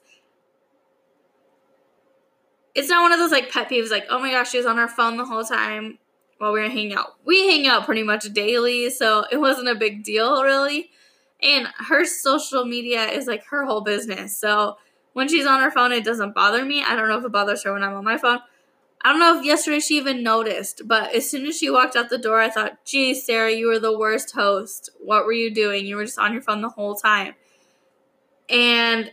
it's 2.74 2.90
not 2.90 3.02
one 3.02 3.12
of 3.12 3.18
those 3.18 3.32
like 3.32 3.50
pet 3.50 3.70
peeves, 3.70 3.90
like, 3.90 4.06
oh 4.10 4.20
my 4.20 4.30
gosh, 4.30 4.50
she 4.50 4.58
was 4.58 4.66
on 4.66 4.76
her 4.76 4.88
phone 4.88 5.16
the 5.16 5.24
whole 5.24 5.42
time 5.42 5.98
while 6.36 6.52
we 6.52 6.60
were 6.60 6.68
hanging 6.68 6.94
out. 6.94 7.14
We 7.24 7.48
hang 7.48 7.66
out 7.66 7.86
pretty 7.86 8.02
much 8.02 8.30
daily, 8.34 8.90
so 8.90 9.24
it 9.32 9.38
wasn't 9.38 9.68
a 9.68 9.74
big 9.74 10.04
deal 10.04 10.42
really. 10.42 10.90
And 11.42 11.68
her 11.88 12.04
social 12.04 12.64
media 12.64 13.04
is 13.06 13.26
like 13.26 13.44
her 13.46 13.64
whole 13.64 13.80
business. 13.80 14.36
So 14.36 14.76
when 15.12 15.28
she's 15.28 15.46
on 15.46 15.60
her 15.60 15.70
phone, 15.70 15.92
it 15.92 16.04
doesn't 16.04 16.34
bother 16.34 16.64
me. 16.64 16.82
I 16.82 16.94
don't 16.94 17.08
know 17.08 17.18
if 17.18 17.24
it 17.24 17.32
bothers 17.32 17.64
her 17.64 17.72
when 17.72 17.82
I'm 17.82 17.94
on 17.94 18.04
my 18.04 18.18
phone. 18.18 18.40
I 19.02 19.10
don't 19.10 19.20
know 19.20 19.38
if 19.38 19.46
yesterday 19.46 19.80
she 19.80 19.96
even 19.96 20.22
noticed, 20.22 20.82
but 20.84 21.14
as 21.14 21.30
soon 21.30 21.46
as 21.46 21.56
she 21.56 21.70
walked 21.70 21.96
out 21.96 22.10
the 22.10 22.18
door, 22.18 22.40
I 22.40 22.50
thought, 22.50 22.84
geez, 22.84 23.24
Sarah, 23.24 23.50
you 23.50 23.66
were 23.66 23.78
the 23.78 23.96
worst 23.96 24.32
host. 24.32 24.90
What 25.00 25.24
were 25.24 25.32
you 25.32 25.50
doing? 25.52 25.86
You 25.86 25.96
were 25.96 26.04
just 26.04 26.18
on 26.18 26.34
your 26.34 26.42
phone 26.42 26.60
the 26.60 26.68
whole 26.68 26.94
time. 26.94 27.34
And 28.50 29.12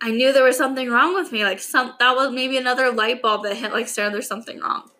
I 0.00 0.10
knew 0.10 0.32
there 0.32 0.42
was 0.42 0.56
something 0.56 0.90
wrong 0.90 1.14
with 1.14 1.30
me. 1.30 1.44
Like 1.44 1.60
some 1.60 1.94
that 2.00 2.16
was 2.16 2.32
maybe 2.32 2.56
another 2.56 2.90
light 2.90 3.22
bulb 3.22 3.44
that 3.44 3.56
hit 3.56 3.72
like 3.72 3.86
Sarah, 3.86 4.10
there's 4.10 4.26
something 4.26 4.58
wrong 4.58 4.90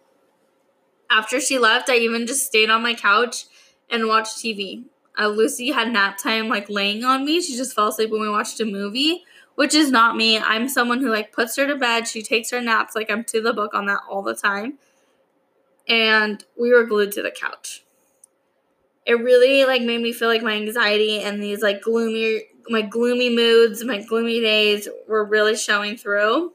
after 1.15 1.41
she 1.41 1.59
left, 1.59 1.89
I 1.89 1.97
even 1.97 2.27
just 2.27 2.47
stayed 2.47 2.71
on 2.71 2.83
my 2.83 2.95
couch 2.95 3.45
and 3.89 4.09
watched 4.09 4.39
TV. 4.39 4.85
Uh, 5.19 5.29
Lucy 5.29 5.71
had 5.71 5.93
nap 5.93 6.19
time 6.19 6.49
like 6.49 6.69
laying 6.69 7.05
on 7.05 7.25
me. 7.25 7.41
She 7.41 7.57
just 7.57 7.75
fell 7.75 7.89
asleep 7.89 8.11
when 8.11 8.21
we 8.21 8.29
watched 8.29 8.61
a 8.61 8.65
movie, 8.65 9.25
which 9.55 9.75
is 9.75 9.91
not 9.91 10.17
me. 10.17 10.39
I'm 10.39 10.69
someone 10.69 11.01
who 11.01 11.11
like 11.11 11.33
puts 11.33 11.57
her 11.57 11.67
to 11.67 11.77
bed. 11.77 12.09
She 12.09 12.23
takes 12.23 12.51
her 12.51 12.61
naps. 12.61 12.95
Like 12.95 13.11
I'm 13.11 13.25
to 13.25 13.41
the 13.41 13.53
book 13.53 13.75
on 13.75 13.87
that 13.87 14.01
all 14.09 14.23
the 14.23 14.35
time. 14.35 14.79
And 15.89 16.45
we 16.59 16.73
were 16.73 16.85
glued 16.85 17.13
to 17.13 17.23
the 17.23 17.31
couch. 17.31 17.85
It 19.07 19.15
really 19.15 19.65
like 19.65 19.83
made 19.83 20.01
me 20.01 20.13
feel 20.13 20.29
like 20.29 20.43
my 20.43 20.55
anxiety 20.55 21.21
and 21.21 21.43
these 21.43 21.63
like 21.63 21.83
gloomy 21.83 22.45
my 22.69 22.81
gloomy 22.81 23.29
moods, 23.29 23.85
my 23.85 24.01
gloomy 24.01 24.41
days 24.41 24.89
were 25.07 25.23
really 25.23 25.55
showing 25.55 25.99
through 25.99 26.55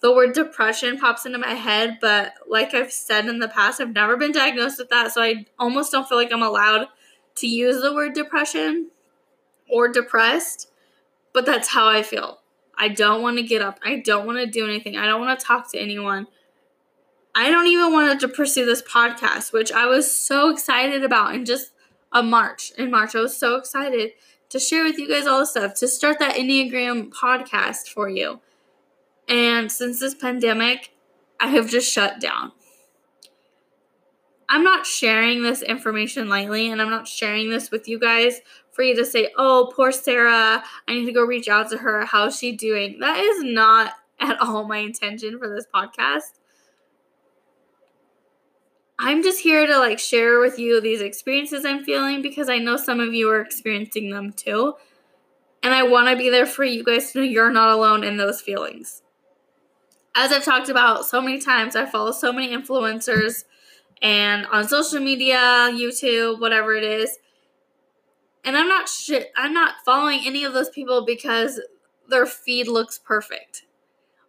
the 0.00 0.12
word 0.12 0.32
depression 0.32 0.98
pops 0.98 1.26
into 1.26 1.38
my 1.38 1.54
head, 1.54 1.98
but 2.00 2.34
like 2.48 2.72
I've 2.74 2.92
said 2.92 3.26
in 3.26 3.40
the 3.40 3.48
past, 3.48 3.80
I've 3.80 3.92
never 3.92 4.16
been 4.16 4.32
diagnosed 4.32 4.78
with 4.78 4.90
that, 4.90 5.12
so 5.12 5.22
I 5.22 5.46
almost 5.58 5.90
don't 5.90 6.08
feel 6.08 6.18
like 6.18 6.32
I'm 6.32 6.42
allowed 6.42 6.88
to 7.40 7.46
use 7.46 7.82
the 7.82 7.94
word 7.94 8.14
depression 8.14 8.90
or 9.70 9.88
depressed, 9.88 10.70
but 11.32 11.46
that's 11.46 11.68
how 11.68 11.88
I 11.88 12.02
feel. 12.02 12.40
I 12.76 12.88
don't 12.88 13.22
want 13.22 13.38
to 13.38 13.42
get 13.42 13.60
up. 13.60 13.78
I 13.84 13.96
don't 13.96 14.26
want 14.26 14.38
to 14.38 14.46
do 14.46 14.64
anything. 14.64 14.96
I 14.96 15.06
don't 15.06 15.20
want 15.20 15.38
to 15.38 15.44
talk 15.44 15.70
to 15.72 15.78
anyone. 15.78 16.26
I 17.34 17.50
don't 17.50 17.66
even 17.66 17.92
want 17.92 18.20
to 18.20 18.28
pursue 18.28 18.64
this 18.64 18.82
podcast, 18.82 19.52
which 19.52 19.72
I 19.72 19.86
was 19.86 20.14
so 20.14 20.50
excited 20.50 21.04
about 21.04 21.34
in 21.34 21.44
just 21.44 21.72
a 22.12 22.22
March. 22.22 22.72
In 22.78 22.90
March, 22.90 23.14
I 23.14 23.20
was 23.20 23.36
so 23.36 23.56
excited 23.56 24.12
to 24.48 24.58
share 24.58 24.84
with 24.84 24.98
you 24.98 25.08
guys 25.08 25.26
all 25.26 25.40
the 25.40 25.46
stuff, 25.46 25.74
to 25.74 25.88
start 25.88 26.18
that 26.20 26.36
Enneagram 26.36 27.10
podcast 27.10 27.88
for 27.88 28.08
you. 28.08 28.40
And 29.28 29.70
since 29.70 30.00
this 30.00 30.14
pandemic, 30.14 30.94
I 31.38 31.48
have 31.48 31.68
just 31.68 31.92
shut 31.92 32.20
down. 32.20 32.52
I'm 34.48 34.64
not 34.64 34.86
sharing 34.86 35.42
this 35.42 35.62
information 35.62 36.28
lightly, 36.28 36.70
and 36.70 36.80
I'm 36.80 36.90
not 36.90 37.06
sharing 37.06 37.50
this 37.50 37.70
with 37.70 37.88
you 37.88 37.98
guys 37.98 38.40
for 38.72 38.82
you 38.82 38.96
to 38.96 39.04
say, 39.04 39.30
oh, 39.36 39.72
poor 39.74 39.92
Sarah, 39.92 40.62
I 40.86 40.94
need 40.94 41.06
to 41.06 41.12
go 41.12 41.22
reach 41.22 41.48
out 41.48 41.70
to 41.70 41.78
her. 41.78 42.04
How's 42.06 42.38
she 42.38 42.52
doing? 42.52 42.98
That 43.00 43.18
is 43.18 43.42
not 43.42 43.92
at 44.20 44.40
all 44.40 44.66
my 44.66 44.78
intention 44.78 45.38
for 45.38 45.48
this 45.48 45.66
podcast. 45.74 46.38
I'm 49.00 49.22
just 49.22 49.40
here 49.40 49.66
to 49.66 49.78
like 49.78 50.00
share 50.00 50.40
with 50.40 50.58
you 50.58 50.80
these 50.80 51.00
experiences 51.00 51.64
I'm 51.64 51.84
feeling 51.84 52.20
because 52.20 52.48
I 52.48 52.58
know 52.58 52.76
some 52.76 52.98
of 52.98 53.14
you 53.14 53.30
are 53.30 53.40
experiencing 53.40 54.10
them 54.10 54.32
too. 54.32 54.74
And 55.62 55.72
I 55.72 55.84
want 55.84 56.08
to 56.08 56.16
be 56.16 56.30
there 56.30 56.46
for 56.46 56.64
you 56.64 56.82
guys 56.82 57.12
to 57.12 57.18
know 57.18 57.24
you're 57.24 57.52
not 57.52 57.70
alone 57.70 58.02
in 58.02 58.16
those 58.16 58.40
feelings 58.40 59.02
as 60.18 60.32
I've 60.32 60.44
talked 60.44 60.68
about 60.68 61.06
so 61.06 61.22
many 61.22 61.38
times, 61.38 61.76
I 61.76 61.86
follow 61.86 62.10
so 62.10 62.32
many 62.32 62.48
influencers 62.54 63.44
and 64.02 64.46
on 64.46 64.68
social 64.68 65.00
media, 65.00 65.70
YouTube, 65.72 66.40
whatever 66.40 66.74
it 66.74 66.84
is. 66.84 67.18
And 68.44 68.56
I'm 68.56 68.68
not 68.68 68.88
sh- 68.88 69.30
I'm 69.36 69.52
not 69.52 69.76
following 69.84 70.20
any 70.24 70.44
of 70.44 70.52
those 70.52 70.70
people 70.70 71.04
because 71.04 71.60
their 72.08 72.26
feed 72.26 72.68
looks 72.68 72.98
perfect 72.98 73.64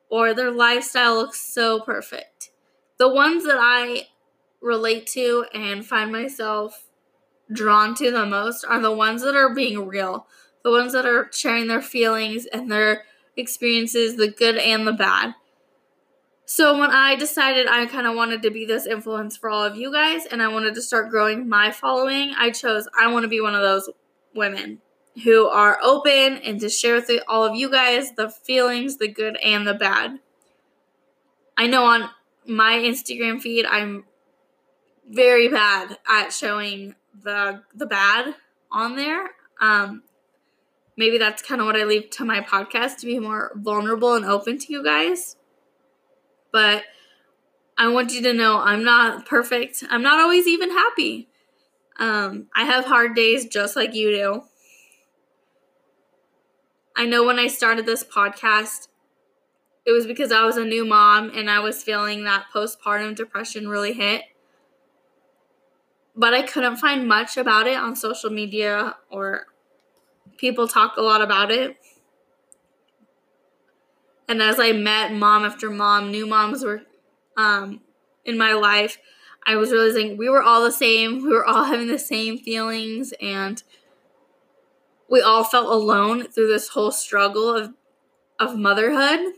or 0.10 0.34
their 0.34 0.52
lifestyle 0.52 1.16
looks 1.16 1.42
so 1.42 1.80
perfect. 1.80 2.52
The 2.98 3.08
ones 3.10 3.46
that 3.46 3.58
I 3.60 4.08
relate 4.62 5.08
to 5.08 5.46
and 5.54 5.86
find 5.86 6.12
myself 6.12 6.86
drawn 7.52 7.96
to 7.96 8.12
the 8.12 8.26
most 8.26 8.66
are 8.66 8.80
the 8.80 8.92
ones 8.92 9.22
that 9.24 9.36
are 9.36 9.54
being 9.54 9.88
real, 9.88 10.28
the 10.64 10.72
ones 10.72 10.94
that 10.94 11.06
are 11.06 11.30
sharing 11.34 11.68
their 11.68 11.82
feelings 11.82 12.46
and 12.48 12.72
their 12.72 13.04
experiences, 13.38 14.18
the 14.18 14.28
good 14.30 14.58
and 14.58 14.88
the 14.88 14.94
bad. 14.94 15.36
So 16.52 16.80
when 16.80 16.90
I 16.90 17.16
decided 17.16 17.68
I 17.68 17.86
kind 17.86 18.08
of 18.08 18.16
wanted 18.16 18.42
to 18.42 18.50
be 18.50 18.66
this 18.66 18.88
influence 18.88 19.38
for 19.38 19.52
all 19.52 19.64
of 19.64 19.76
you 19.76 19.92
guys 19.92 20.26
and 20.26 20.42
I 20.42 20.48
wanted 20.48 20.74
to 20.74 20.82
start 20.82 21.12
growing 21.12 21.48
my 21.48 21.70
following, 21.70 22.34
I 22.36 22.50
chose 22.50 22.88
I 23.00 23.06
want 23.12 23.22
to 23.22 23.28
be 23.28 23.40
one 23.40 23.54
of 23.54 23.62
those 23.62 23.88
women 24.34 24.80
who 25.24 25.46
are 25.46 25.78
open 25.84 26.38
and 26.38 26.60
to 26.62 26.68
share 26.68 26.96
with 26.96 27.12
all 27.28 27.46
of 27.46 27.56
you 27.56 27.70
guys 27.70 28.14
the 28.14 28.32
feelings, 28.32 28.98
the 28.98 29.08
good 29.08 29.38
and 29.44 29.68
the 29.68 29.76
bad. 29.76 30.22
I 31.56 31.68
know 31.68 31.86
on 31.86 32.10
my 32.48 32.78
Instagram 32.78 33.40
feed 33.40 33.68
I'm 33.68 34.06
very 35.08 35.50
bad 35.50 36.00
at 36.08 36.34
showing 36.34 36.96
the 37.24 37.62
the 37.76 37.86
bad 37.86 38.34
on 38.72 38.96
there. 38.96 39.36
Um 39.62 40.02
maybe 40.98 41.20
that's 41.20 41.44
kind 41.44 41.62
of 41.62 41.68
what 41.68 41.76
I 41.76 41.84
leave 41.84 42.10
to 42.10 42.26
my 42.26 42.42
podcast 42.42 42.98
to 43.02 43.06
be 43.06 43.20
more 43.20 43.52
vulnerable 43.56 44.16
and 44.16 44.26
open 44.26 44.58
to 44.58 44.74
you 44.74 44.84
guys 44.84 45.36
but 46.52 46.84
I 47.78 47.88
want 47.88 48.14
you 48.14 48.22
to 48.24 48.34
know 48.34 48.60
I'm 48.60 48.84
not 48.84 49.26
perfect. 49.26 49.84
I'm 49.90 50.02
not 50.02 50.20
always 50.20 50.48
even 50.48 50.72
happy. 50.72 51.30
Um, 51.98 52.48
I 52.56 52.64
have 52.64 52.86
hard 52.86 53.16
days 53.16 53.46
just 53.46 53.76
like 53.76 53.94
you 53.94 54.12
do. 54.12 54.42
I 56.96 57.06
know 57.06 57.24
when 57.24 57.40
I 57.40 57.48
started 57.48 57.86
this 57.86 58.04
podcast, 58.04 58.90
it 59.86 59.92
was 59.92 60.06
because 60.06 60.32
I 60.32 60.44
was 60.44 60.58
a 60.58 60.66
new 60.66 60.86
mom 60.86 61.32
and 61.34 61.50
I 61.50 61.60
was 61.60 61.82
feeling 61.82 62.26
that 62.26 62.48
postpartum 62.54 63.16
depression 63.16 63.70
really 63.70 63.94
hit. 63.94 64.24
But 66.16 66.34
I 66.34 66.42
couldn't 66.42 66.78
find 66.78 67.08
much 67.08 67.38
about 67.38 67.68
it 67.68 67.78
on 67.78 67.96
social 67.96 68.30
media 68.30 68.98
or 69.10 69.46
people 70.38 70.68
talk 70.68 70.98
a 70.98 71.02
lot 71.02 71.22
about 71.22 71.52
it. 71.52 71.78
And 74.30 74.44
as 74.44 74.60
I 74.60 74.74
met 74.74 75.12
mom 75.12 75.44
after 75.44 75.72
mom, 75.72 76.12
new 76.12 76.28
moms 76.28 76.64
were 76.64 76.84
um, 77.36 77.82
in 78.24 78.38
my 78.38 78.54
life, 78.54 79.00
I 79.46 79.56
was 79.56 79.72
realizing 79.72 80.18
we 80.18 80.30
were 80.30 80.44
all 80.44 80.64
the 80.64 80.72
same. 80.72 81.24
We 81.24 81.30
were 81.30 81.46
all 81.46 81.64
having 81.66 81.88
the 81.88 81.98
same 81.98 82.38
feelings, 82.38 83.12
and 83.20 83.62
we 85.10 85.20
all 85.20 85.44
felt 85.44 85.68
alone 85.68 86.28
through 86.28 86.48
this 86.48 86.70
whole 86.70 86.92
struggle 86.92 87.56
of 87.56 87.74
of 88.40 88.56
motherhood. 88.56 89.34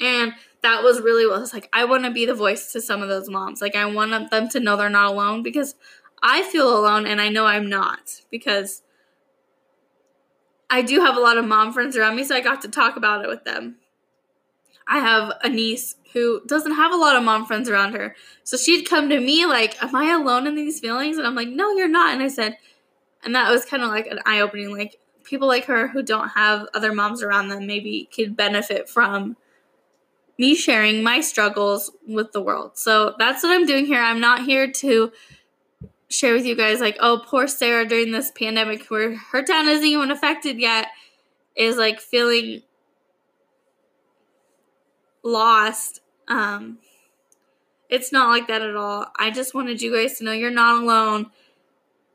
And 0.00 0.32
that 0.62 0.82
was 0.82 1.00
really 1.00 1.24
what 1.24 1.36
I 1.36 1.40
was 1.40 1.54
like. 1.54 1.68
I 1.72 1.84
want 1.84 2.04
to 2.04 2.10
be 2.10 2.26
the 2.26 2.34
voice 2.34 2.72
to 2.72 2.80
some 2.80 3.00
of 3.00 3.08
those 3.08 3.30
moms. 3.30 3.62
Like 3.62 3.76
I 3.76 3.84
want 3.84 4.30
them 4.32 4.48
to 4.48 4.60
know 4.60 4.76
they're 4.76 4.90
not 4.90 5.12
alone 5.12 5.44
because 5.44 5.76
I 6.20 6.42
feel 6.42 6.76
alone, 6.76 7.06
and 7.06 7.20
I 7.20 7.28
know 7.28 7.46
I'm 7.46 7.68
not 7.68 8.22
because 8.28 8.82
I 10.68 10.82
do 10.82 11.00
have 11.00 11.16
a 11.16 11.20
lot 11.20 11.38
of 11.38 11.44
mom 11.44 11.72
friends 11.72 11.96
around 11.96 12.16
me, 12.16 12.24
so 12.24 12.34
I 12.34 12.40
got 12.40 12.60
to 12.62 12.68
talk 12.68 12.96
about 12.96 13.24
it 13.24 13.28
with 13.28 13.44
them. 13.44 13.76
I 14.88 14.98
have 14.98 15.32
a 15.42 15.48
niece 15.48 15.96
who 16.12 16.42
doesn't 16.46 16.74
have 16.74 16.92
a 16.92 16.96
lot 16.96 17.16
of 17.16 17.22
mom 17.22 17.46
friends 17.46 17.68
around 17.68 17.94
her. 17.94 18.14
So 18.44 18.56
she'd 18.56 18.88
come 18.88 19.08
to 19.08 19.20
me 19.20 19.46
like, 19.46 19.82
Am 19.82 19.94
I 19.94 20.12
alone 20.12 20.46
in 20.46 20.54
these 20.54 20.80
feelings? 20.80 21.18
And 21.18 21.26
I'm 21.26 21.34
like, 21.34 21.48
No, 21.48 21.70
you're 21.72 21.88
not. 21.88 22.12
And 22.12 22.22
I 22.22 22.28
said, 22.28 22.56
and 23.24 23.34
that 23.34 23.50
was 23.50 23.64
kind 23.64 23.82
of 23.82 23.90
like 23.90 24.06
an 24.06 24.18
eye 24.26 24.40
opening. 24.40 24.70
Like, 24.76 24.98
people 25.24 25.48
like 25.48 25.64
her 25.66 25.88
who 25.88 26.02
don't 26.02 26.28
have 26.30 26.66
other 26.74 26.92
moms 26.92 27.22
around 27.22 27.48
them 27.48 27.66
maybe 27.66 28.08
could 28.14 28.36
benefit 28.36 28.88
from 28.88 29.36
me 30.38 30.54
sharing 30.54 31.02
my 31.02 31.20
struggles 31.20 31.92
with 32.06 32.32
the 32.32 32.40
world. 32.40 32.72
So 32.76 33.14
that's 33.18 33.42
what 33.42 33.52
I'm 33.52 33.66
doing 33.66 33.86
here. 33.86 34.02
I'm 34.02 34.20
not 34.20 34.44
here 34.44 34.70
to 34.70 35.12
share 36.08 36.34
with 36.34 36.44
you 36.44 36.54
guys, 36.54 36.80
like, 36.80 36.96
oh, 37.00 37.22
poor 37.24 37.46
Sarah 37.46 37.86
during 37.86 38.12
this 38.12 38.30
pandemic 38.30 38.86
where 38.86 39.16
her 39.16 39.42
town 39.42 39.68
isn't 39.68 39.86
even 39.86 40.10
affected 40.10 40.58
yet, 40.58 40.88
is 41.56 41.76
like 41.76 42.00
feeling 42.00 42.62
lost 45.22 46.00
um, 46.28 46.78
It's 47.88 48.10
not 48.12 48.28
like 48.30 48.48
that 48.48 48.62
at 48.62 48.74
all. 48.76 49.06
I 49.18 49.30
just 49.30 49.54
wanted 49.54 49.82
you 49.82 49.94
guys 49.94 50.18
to 50.18 50.24
know 50.24 50.32
you're 50.32 50.50
not 50.50 50.82
alone 50.82 51.30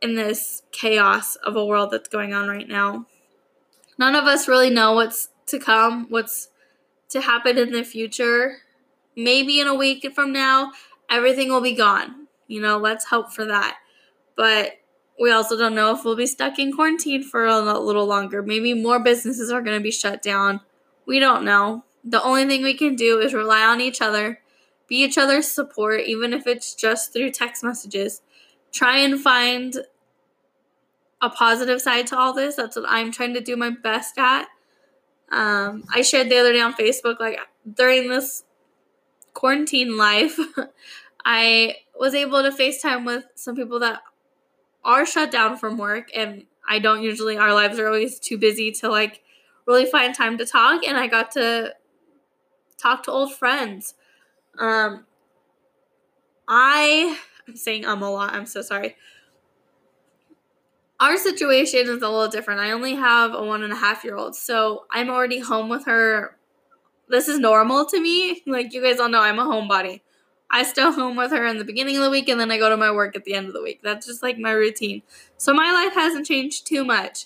in 0.02 0.16
this 0.16 0.64
chaos 0.72 1.36
of 1.38 1.56
a 1.56 1.66
world 1.66 1.92
that's 1.92 2.10
going 2.10 2.34
on 2.34 2.48
right 2.50 2.68
now. 2.68 3.06
None 4.00 4.16
of 4.16 4.26
us 4.26 4.48
really 4.48 4.70
know 4.70 4.94
what's 4.94 5.30
to 5.48 5.60
come, 5.60 6.08
what's 6.10 6.50
to 7.10 7.22
happen 7.22 7.58
in 7.58 7.72
the 7.72 7.84
future. 7.84 8.58
Maybe 9.16 9.60
in 9.60 9.68
a 9.68 9.76
week 9.76 10.12
from 10.14 10.32
now, 10.32 10.72
everything 11.10 11.50
will 11.50 11.62
be 11.62 11.74
gone. 11.74 12.28
You 12.48 12.62
know, 12.62 12.78
let's 12.78 13.06
hope 13.06 13.32
for 13.32 13.46
that. 13.46 13.78
But 14.36 14.74
we 15.20 15.32
also 15.32 15.58
don't 15.58 15.76
know 15.76 15.96
if 15.96 16.06
we'll 16.06 16.16
be 16.16 16.28
stuck 16.28 16.60
in 16.60 16.72
quarantine 16.74 17.24
for 17.24 17.46
a 17.46 17.60
little 17.60 18.06
longer. 18.06 18.44
Maybe 18.44 18.74
more 18.74 19.00
businesses 19.00 19.52
are 19.52 19.62
going 19.62 19.78
to 19.78 19.84
be 19.84 19.92
shut 19.92 20.22
down. 20.22 20.62
We 21.06 21.20
don't 21.20 21.44
know. 21.46 21.84
The 22.10 22.24
only 22.24 22.46
thing 22.46 22.64
we 22.64 22.74
can 22.74 22.96
do 22.96 23.20
is 23.20 23.34
rely 23.34 23.64
on 23.64 23.82
each 23.82 24.02
other, 24.02 24.40
be 24.88 25.04
each 25.04 25.18
other's 25.18 25.46
support, 25.46 26.02
even 26.06 26.34
if 26.34 26.48
it's 26.48 26.74
just 26.74 27.12
through 27.12 27.32
text 27.32 27.66
messages. 27.66 28.22
Try 28.72 29.00
and 29.00 29.20
find 29.20 29.76
a 31.22 31.30
positive 31.30 31.82
side 31.82 32.08
to 32.08 32.18
all 32.18 32.34
this. 32.34 32.56
That's 32.56 32.78
what 32.78 32.86
I'm 32.88 33.12
trying 33.12 33.34
to 33.34 33.42
do 33.42 33.58
my 33.58 33.72
best 33.72 34.18
at. 34.18 34.48
Um, 35.30 35.84
I 35.94 36.02
shared 36.02 36.30
the 36.30 36.38
other 36.38 36.54
day 36.54 36.62
on 36.62 36.74
Facebook, 36.74 37.20
like 37.20 37.40
during 37.76 38.08
this 38.08 38.46
quarantine 39.34 39.98
life, 39.98 40.40
I 41.26 41.76
was 42.00 42.14
able 42.14 42.42
to 42.42 42.52
FaceTime 42.52 43.06
with 43.06 43.26
some 43.36 43.58
people 43.58 43.80
that 43.80 44.02
are 44.86 45.06
shut 45.06 45.30
down 45.30 45.58
from 45.58 45.78
work, 45.78 46.10
and 46.16 46.46
I 46.70 46.80
don't 46.80 47.04
usually, 47.04 47.38
our 47.38 47.54
lives 47.54 47.78
are 47.80 47.88
always 47.88 48.18
too 48.18 48.38
busy 48.38 48.72
to 48.74 48.88
like 48.88 49.22
really 49.66 49.86
find 49.86 50.16
time 50.16 50.38
to 50.38 50.46
talk, 50.46 50.88
and 50.88 50.96
I 50.96 51.08
got 51.08 51.32
to 51.32 51.76
talk 52.78 53.04
to 53.04 53.12
old 53.12 53.34
friends. 53.34 53.96
Um, 54.58 55.06
I, 56.48 57.20
I'm 57.48 57.56
saying 57.56 57.86
um 57.86 58.02
a 58.02 58.10
lot, 58.10 58.34
I'm 58.34 58.46
so 58.46 58.62
sorry 58.62 58.96
our 61.00 61.18
situation 61.18 61.82
is 61.82 62.02
a 62.02 62.10
little 62.10 62.28
different. 62.28 62.60
I 62.60 62.72
only 62.72 62.96
have 62.96 63.34
a 63.34 63.44
one 63.44 63.64
and 63.64 63.72
a 63.72 63.76
half 63.76 64.04
year 64.04 64.16
old, 64.16 64.36
so 64.36 64.86
I'm 64.92 65.10
already 65.10 65.40
home 65.40 65.70
with 65.70 65.86
her. 65.86 66.36
This 67.10 67.28
is 67.28 67.40
normal 67.40 67.86
to 67.86 68.02
me. 68.02 68.42
Like 68.46 68.74
you 68.74 68.82
guys 68.84 69.00
all 69.00 69.10
know, 69.10 69.22
I'm 69.22 69.40
a 69.40 69.46
homebody. 69.46 70.02
I 70.50 70.64
stay 70.64 70.82
home 70.82 71.16
with 71.18 71.32
her 71.32 71.46
in 71.46 71.58
the 71.58 71.66
beginning 71.66 71.98
of 71.98 72.04
the 72.04 72.10
week 72.10 72.30
and 72.30 72.40
then 72.40 72.52
I 72.52 72.58
go 72.58 72.70
to 72.70 72.78
my 72.78 72.92
work 72.92 73.16
at 73.16 73.26
the 73.26 73.34
end 73.34 73.48
of 73.48 73.54
the 73.54 73.62
week. 73.62 73.82
That's 73.84 74.08
just 74.08 74.24
like 74.24 74.38
my 74.38 74.52
routine. 74.52 75.04
So 75.36 75.54
my 75.54 75.72
life 75.72 75.94
hasn't 75.94 76.26
changed 76.26 76.66
too 76.66 76.86
much. 76.86 77.26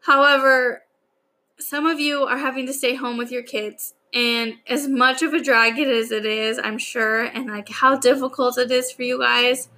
However, 0.00 0.82
some 1.58 1.86
of 1.86 2.00
you 2.00 2.24
are 2.24 2.38
having 2.38 2.66
to 2.66 2.72
stay 2.72 2.94
home 2.96 3.16
with 3.16 3.30
your 3.30 3.42
kids. 3.42 3.94
And 4.16 4.54
as 4.66 4.88
much 4.88 5.20
of 5.20 5.34
a 5.34 5.42
drag 5.42 5.78
it 5.78 5.88
as 5.88 6.10
it 6.10 6.24
is, 6.24 6.58
I'm 6.58 6.78
sure, 6.78 7.24
and 7.24 7.48
like 7.48 7.68
how 7.68 7.98
difficult 7.98 8.56
it 8.56 8.70
is 8.70 8.90
for 8.90 9.02
you 9.02 9.18
guys, 9.18 9.68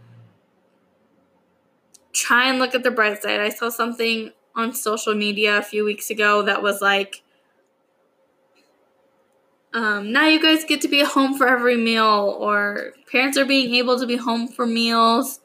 try 2.13 2.49
and 2.49 2.61
look 2.61 2.73
at 2.73 2.85
the 2.85 2.93
bright 2.93 3.21
side. 3.21 3.41
I 3.41 3.49
saw 3.49 3.69
something 3.69 4.31
on 4.55 4.75
social 4.75 5.17
media 5.17 5.59
a 5.59 5.63
few 5.63 5.85
weeks 5.85 6.09
ago 6.09 6.43
that 6.43 6.63
was 6.63 6.81
like, 6.81 7.25
um, 9.75 10.13
now 10.13 10.29
you 10.29 10.41
guys 10.41 10.65
get 10.65 10.83
to 10.83 10.89
be 10.89 11.03
home 11.03 11.37
for 11.37 11.49
every 11.49 11.77
meal, 11.77 12.37
or 12.39 12.93
parents 13.11 13.37
are 13.37 13.45
being 13.45 13.75
able 13.75 13.99
to 13.99 14.07
be 14.07 14.17
home 14.17 14.47
for 14.47 14.67
meals. 14.67 15.41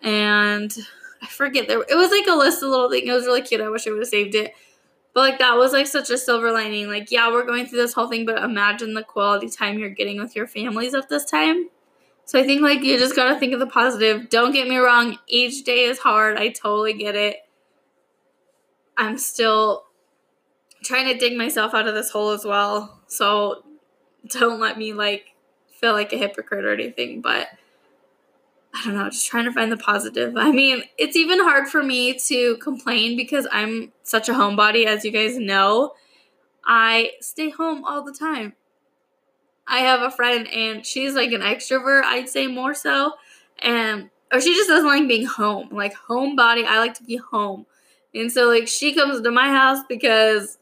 And 0.00 0.74
I 1.20 1.26
forget 1.26 1.68
there 1.68 1.82
it 1.82 1.96
was 1.96 2.10
like 2.10 2.26
a 2.26 2.34
list 2.34 2.62
of 2.62 2.70
little 2.70 2.88
things. 2.88 3.06
It 3.06 3.12
was 3.12 3.26
really 3.26 3.42
cute. 3.42 3.60
I 3.60 3.68
wish 3.68 3.86
I 3.86 3.90
would 3.90 4.00
have 4.00 4.08
saved 4.08 4.34
it. 4.34 4.54
But 5.16 5.22
like 5.22 5.38
that 5.38 5.56
was 5.56 5.72
like 5.72 5.86
such 5.86 6.10
a 6.10 6.18
silver 6.18 6.52
lining. 6.52 6.88
Like, 6.88 7.10
yeah, 7.10 7.32
we're 7.32 7.46
going 7.46 7.64
through 7.64 7.78
this 7.78 7.94
whole 7.94 8.06
thing, 8.06 8.26
but 8.26 8.44
imagine 8.44 8.92
the 8.92 9.02
quality 9.02 9.48
time 9.48 9.78
you're 9.78 9.88
getting 9.88 10.20
with 10.20 10.36
your 10.36 10.46
families 10.46 10.92
at 10.92 11.08
this 11.08 11.24
time. 11.24 11.70
So 12.26 12.38
I 12.38 12.44
think 12.44 12.60
like 12.60 12.82
you 12.82 12.98
just 12.98 13.16
gotta 13.16 13.40
think 13.40 13.54
of 13.54 13.58
the 13.58 13.66
positive. 13.66 14.28
Don't 14.28 14.52
get 14.52 14.68
me 14.68 14.76
wrong, 14.76 15.18
each 15.26 15.64
day 15.64 15.84
is 15.84 16.00
hard. 16.00 16.36
I 16.36 16.48
totally 16.48 16.92
get 16.92 17.14
it. 17.14 17.36
I'm 18.98 19.16
still 19.16 19.84
trying 20.84 21.10
to 21.10 21.18
dig 21.18 21.34
myself 21.38 21.72
out 21.72 21.88
of 21.88 21.94
this 21.94 22.10
hole 22.10 22.32
as 22.32 22.44
well. 22.44 23.00
So 23.06 23.64
don't 24.28 24.60
let 24.60 24.76
me 24.76 24.92
like 24.92 25.34
feel 25.80 25.94
like 25.94 26.12
a 26.12 26.18
hypocrite 26.18 26.66
or 26.66 26.74
anything, 26.74 27.22
but 27.22 27.48
I 28.76 28.84
don't 28.84 28.94
know, 28.94 29.08
just 29.08 29.26
trying 29.26 29.46
to 29.46 29.52
find 29.52 29.72
the 29.72 29.76
positive. 29.78 30.36
I 30.36 30.52
mean, 30.52 30.82
it's 30.98 31.16
even 31.16 31.40
hard 31.40 31.66
for 31.66 31.82
me 31.82 32.18
to 32.26 32.58
complain 32.58 33.16
because 33.16 33.46
I'm 33.50 33.92
such 34.02 34.28
a 34.28 34.32
homebody, 34.32 34.84
as 34.84 35.02
you 35.02 35.10
guys 35.10 35.38
know. 35.38 35.94
I 36.66 37.12
stay 37.20 37.48
home 37.48 37.84
all 37.84 38.04
the 38.04 38.12
time. 38.12 38.52
I 39.66 39.78
have 39.78 40.02
a 40.02 40.10
friend 40.10 40.46
and 40.48 40.84
she's 40.84 41.14
like 41.14 41.32
an 41.32 41.40
extrovert, 41.40 42.02
I'd 42.04 42.28
say 42.28 42.48
more 42.48 42.74
so. 42.74 43.12
And 43.60 44.10
or 44.32 44.40
she 44.40 44.54
just 44.54 44.68
doesn't 44.68 44.86
like 44.86 45.08
being 45.08 45.26
home. 45.26 45.68
Like 45.72 45.94
homebody, 45.94 46.64
I 46.64 46.78
like 46.78 46.94
to 46.94 47.04
be 47.04 47.16
home. 47.16 47.66
And 48.14 48.30
so 48.30 48.48
like 48.48 48.68
she 48.68 48.94
comes 48.94 49.22
to 49.22 49.30
my 49.30 49.48
house 49.48 49.84
because 49.88 50.58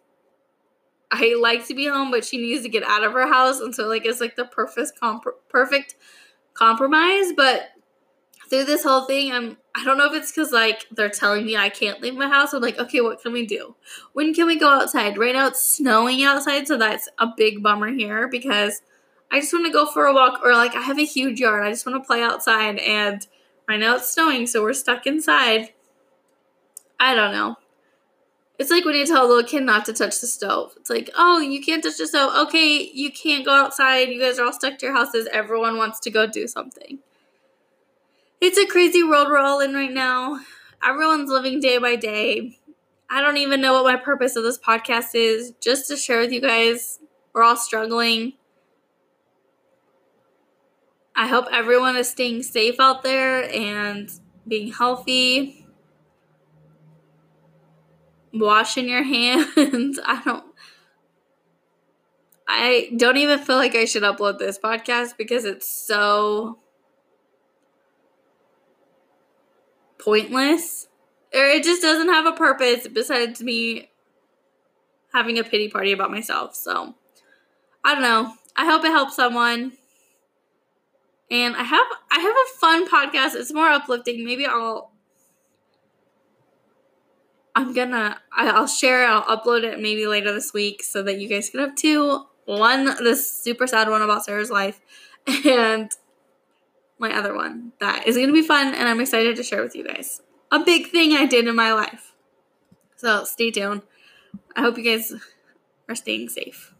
I 1.10 1.36
like 1.40 1.66
to 1.66 1.74
be 1.74 1.86
home, 1.86 2.10
but 2.10 2.24
she 2.24 2.38
needs 2.38 2.62
to 2.62 2.68
get 2.68 2.84
out 2.84 3.02
of 3.02 3.12
her 3.12 3.26
house. 3.26 3.60
And 3.60 3.74
so 3.74 3.86
like 3.88 4.06
it's 4.06 4.20
like 4.20 4.36
the 4.36 4.44
perfect 4.44 5.00
comp- 5.00 5.48
perfect 5.48 5.96
compromise. 6.54 7.32
But 7.36 7.70
through 8.54 8.64
this 8.64 8.84
whole 8.84 9.04
thing, 9.04 9.32
I'm 9.32 9.56
I 9.74 9.84
don't 9.84 9.98
know 9.98 10.06
if 10.06 10.14
it's 10.14 10.30
because 10.30 10.52
like 10.52 10.86
they're 10.92 11.08
telling 11.08 11.44
me 11.44 11.56
I 11.56 11.68
can't 11.68 12.00
leave 12.00 12.14
my 12.14 12.28
house. 12.28 12.52
I'm 12.52 12.62
like, 12.62 12.78
okay, 12.78 13.00
what 13.00 13.20
can 13.20 13.32
we 13.32 13.44
do? 13.44 13.74
When 14.12 14.32
can 14.32 14.46
we 14.46 14.56
go 14.56 14.68
outside? 14.68 15.18
Right 15.18 15.34
now 15.34 15.48
it's 15.48 15.64
snowing 15.64 16.22
outside, 16.22 16.68
so 16.68 16.76
that's 16.76 17.08
a 17.18 17.26
big 17.36 17.62
bummer 17.62 17.88
here 17.88 18.28
because 18.28 18.80
I 19.32 19.40
just 19.40 19.52
want 19.52 19.66
to 19.66 19.72
go 19.72 19.86
for 19.86 20.06
a 20.06 20.14
walk, 20.14 20.40
or 20.44 20.52
like 20.52 20.76
I 20.76 20.82
have 20.82 21.00
a 21.00 21.04
huge 21.04 21.40
yard. 21.40 21.66
I 21.66 21.70
just 21.70 21.84
want 21.84 22.00
to 22.00 22.06
play 22.06 22.22
outside, 22.22 22.78
and 22.78 23.26
right 23.68 23.80
now 23.80 23.96
it's 23.96 24.10
snowing, 24.10 24.46
so 24.46 24.62
we're 24.62 24.72
stuck 24.72 25.04
inside. 25.04 25.70
I 27.00 27.14
don't 27.14 27.32
know. 27.32 27.56
It's 28.56 28.70
like 28.70 28.84
when 28.84 28.94
you 28.94 29.04
tell 29.04 29.26
a 29.26 29.28
little 29.28 29.42
kid 29.42 29.64
not 29.64 29.84
to 29.86 29.92
touch 29.92 30.20
the 30.20 30.28
stove. 30.28 30.74
It's 30.76 30.88
like, 30.88 31.10
oh, 31.16 31.40
you 31.40 31.60
can't 31.60 31.82
touch 31.82 31.98
the 31.98 32.06
stove. 32.06 32.32
Okay, 32.46 32.88
you 32.94 33.10
can't 33.10 33.44
go 33.44 33.52
outside. 33.52 34.10
You 34.10 34.20
guys 34.20 34.38
are 34.38 34.44
all 34.44 34.52
stuck 34.52 34.78
to 34.78 34.86
your 34.86 34.94
houses. 34.94 35.26
Everyone 35.32 35.76
wants 35.76 35.98
to 36.00 36.10
go 36.12 36.28
do 36.28 36.46
something. 36.46 37.00
It's 38.46 38.58
a 38.58 38.66
crazy 38.66 39.02
world 39.02 39.28
we're 39.28 39.38
all 39.38 39.60
in 39.60 39.72
right 39.72 39.90
now. 39.90 40.38
Everyone's 40.84 41.30
living 41.30 41.60
day 41.60 41.78
by 41.78 41.96
day. 41.96 42.58
I 43.08 43.22
don't 43.22 43.38
even 43.38 43.62
know 43.62 43.72
what 43.72 43.90
my 43.90 43.96
purpose 43.96 44.36
of 44.36 44.42
this 44.42 44.58
podcast 44.58 45.14
is, 45.14 45.54
just 45.62 45.88
to 45.88 45.96
share 45.96 46.20
with 46.20 46.30
you 46.30 46.42
guys. 46.42 46.98
We're 47.32 47.42
all 47.42 47.56
struggling. 47.56 48.34
I 51.16 51.26
hope 51.26 51.46
everyone 51.50 51.96
is 51.96 52.10
staying 52.10 52.42
safe 52.42 52.78
out 52.78 53.02
there 53.02 53.50
and 53.50 54.10
being 54.46 54.74
healthy. 54.74 55.66
Washing 58.34 58.90
your 58.90 59.04
hands. 59.04 59.98
I 60.04 60.20
don't 60.22 60.44
I 62.46 62.90
don't 62.94 63.16
even 63.16 63.38
feel 63.38 63.56
like 63.56 63.74
I 63.74 63.86
should 63.86 64.02
upload 64.02 64.38
this 64.38 64.58
podcast 64.58 65.16
because 65.16 65.46
it's 65.46 65.66
so 65.66 66.58
pointless. 70.04 70.88
Or 71.34 71.44
it 71.44 71.64
just 71.64 71.82
doesn't 71.82 72.08
have 72.08 72.26
a 72.26 72.32
purpose 72.32 72.86
besides 72.86 73.42
me 73.42 73.90
having 75.12 75.38
a 75.38 75.44
pity 75.44 75.68
party 75.68 75.92
about 75.92 76.10
myself. 76.10 76.54
So 76.54 76.94
I 77.82 77.94
don't 77.94 78.02
know. 78.02 78.34
I 78.56 78.66
hope 78.66 78.84
it 78.84 78.90
helps 78.90 79.16
someone 79.16 79.72
and 81.30 81.56
I 81.56 81.62
have 81.62 81.86
I 82.10 82.20
have 82.20 82.34
a 82.34 82.58
fun 82.58 82.88
podcast. 82.88 83.34
It's 83.34 83.52
more 83.52 83.68
uplifting. 83.68 84.24
Maybe 84.24 84.46
I'll 84.46 84.92
I'm 87.54 87.72
gonna 87.72 88.20
I'll 88.32 88.66
share 88.66 89.04
it, 89.04 89.08
I'll 89.08 89.36
upload 89.36 89.64
it 89.64 89.80
maybe 89.80 90.06
later 90.06 90.32
this 90.32 90.52
week 90.52 90.82
so 90.82 91.02
that 91.02 91.18
you 91.18 91.28
guys 91.28 91.50
can 91.50 91.60
have 91.60 91.74
two. 91.74 92.24
One 92.44 92.84
this 93.02 93.30
super 93.30 93.66
sad 93.66 93.88
one 93.88 94.02
about 94.02 94.24
Sarah's 94.24 94.50
life 94.50 94.80
and 95.46 95.90
my 96.98 97.16
other 97.16 97.34
one 97.34 97.72
that 97.80 98.06
is 98.06 98.16
gonna 98.16 98.32
be 98.32 98.42
fun 98.42 98.74
and 98.74 98.88
I'm 98.88 99.00
excited 99.00 99.36
to 99.36 99.42
share 99.42 99.62
with 99.62 99.74
you 99.74 99.84
guys. 99.84 100.20
A 100.50 100.60
big 100.60 100.88
thing 100.88 101.12
I 101.12 101.26
did 101.26 101.46
in 101.46 101.56
my 101.56 101.72
life. 101.72 102.12
So 102.96 103.24
stay 103.24 103.50
tuned. 103.50 103.82
I 104.56 104.62
hope 104.62 104.78
you 104.78 104.84
guys 104.84 105.12
are 105.88 105.94
staying 105.94 106.28
safe. 106.28 106.73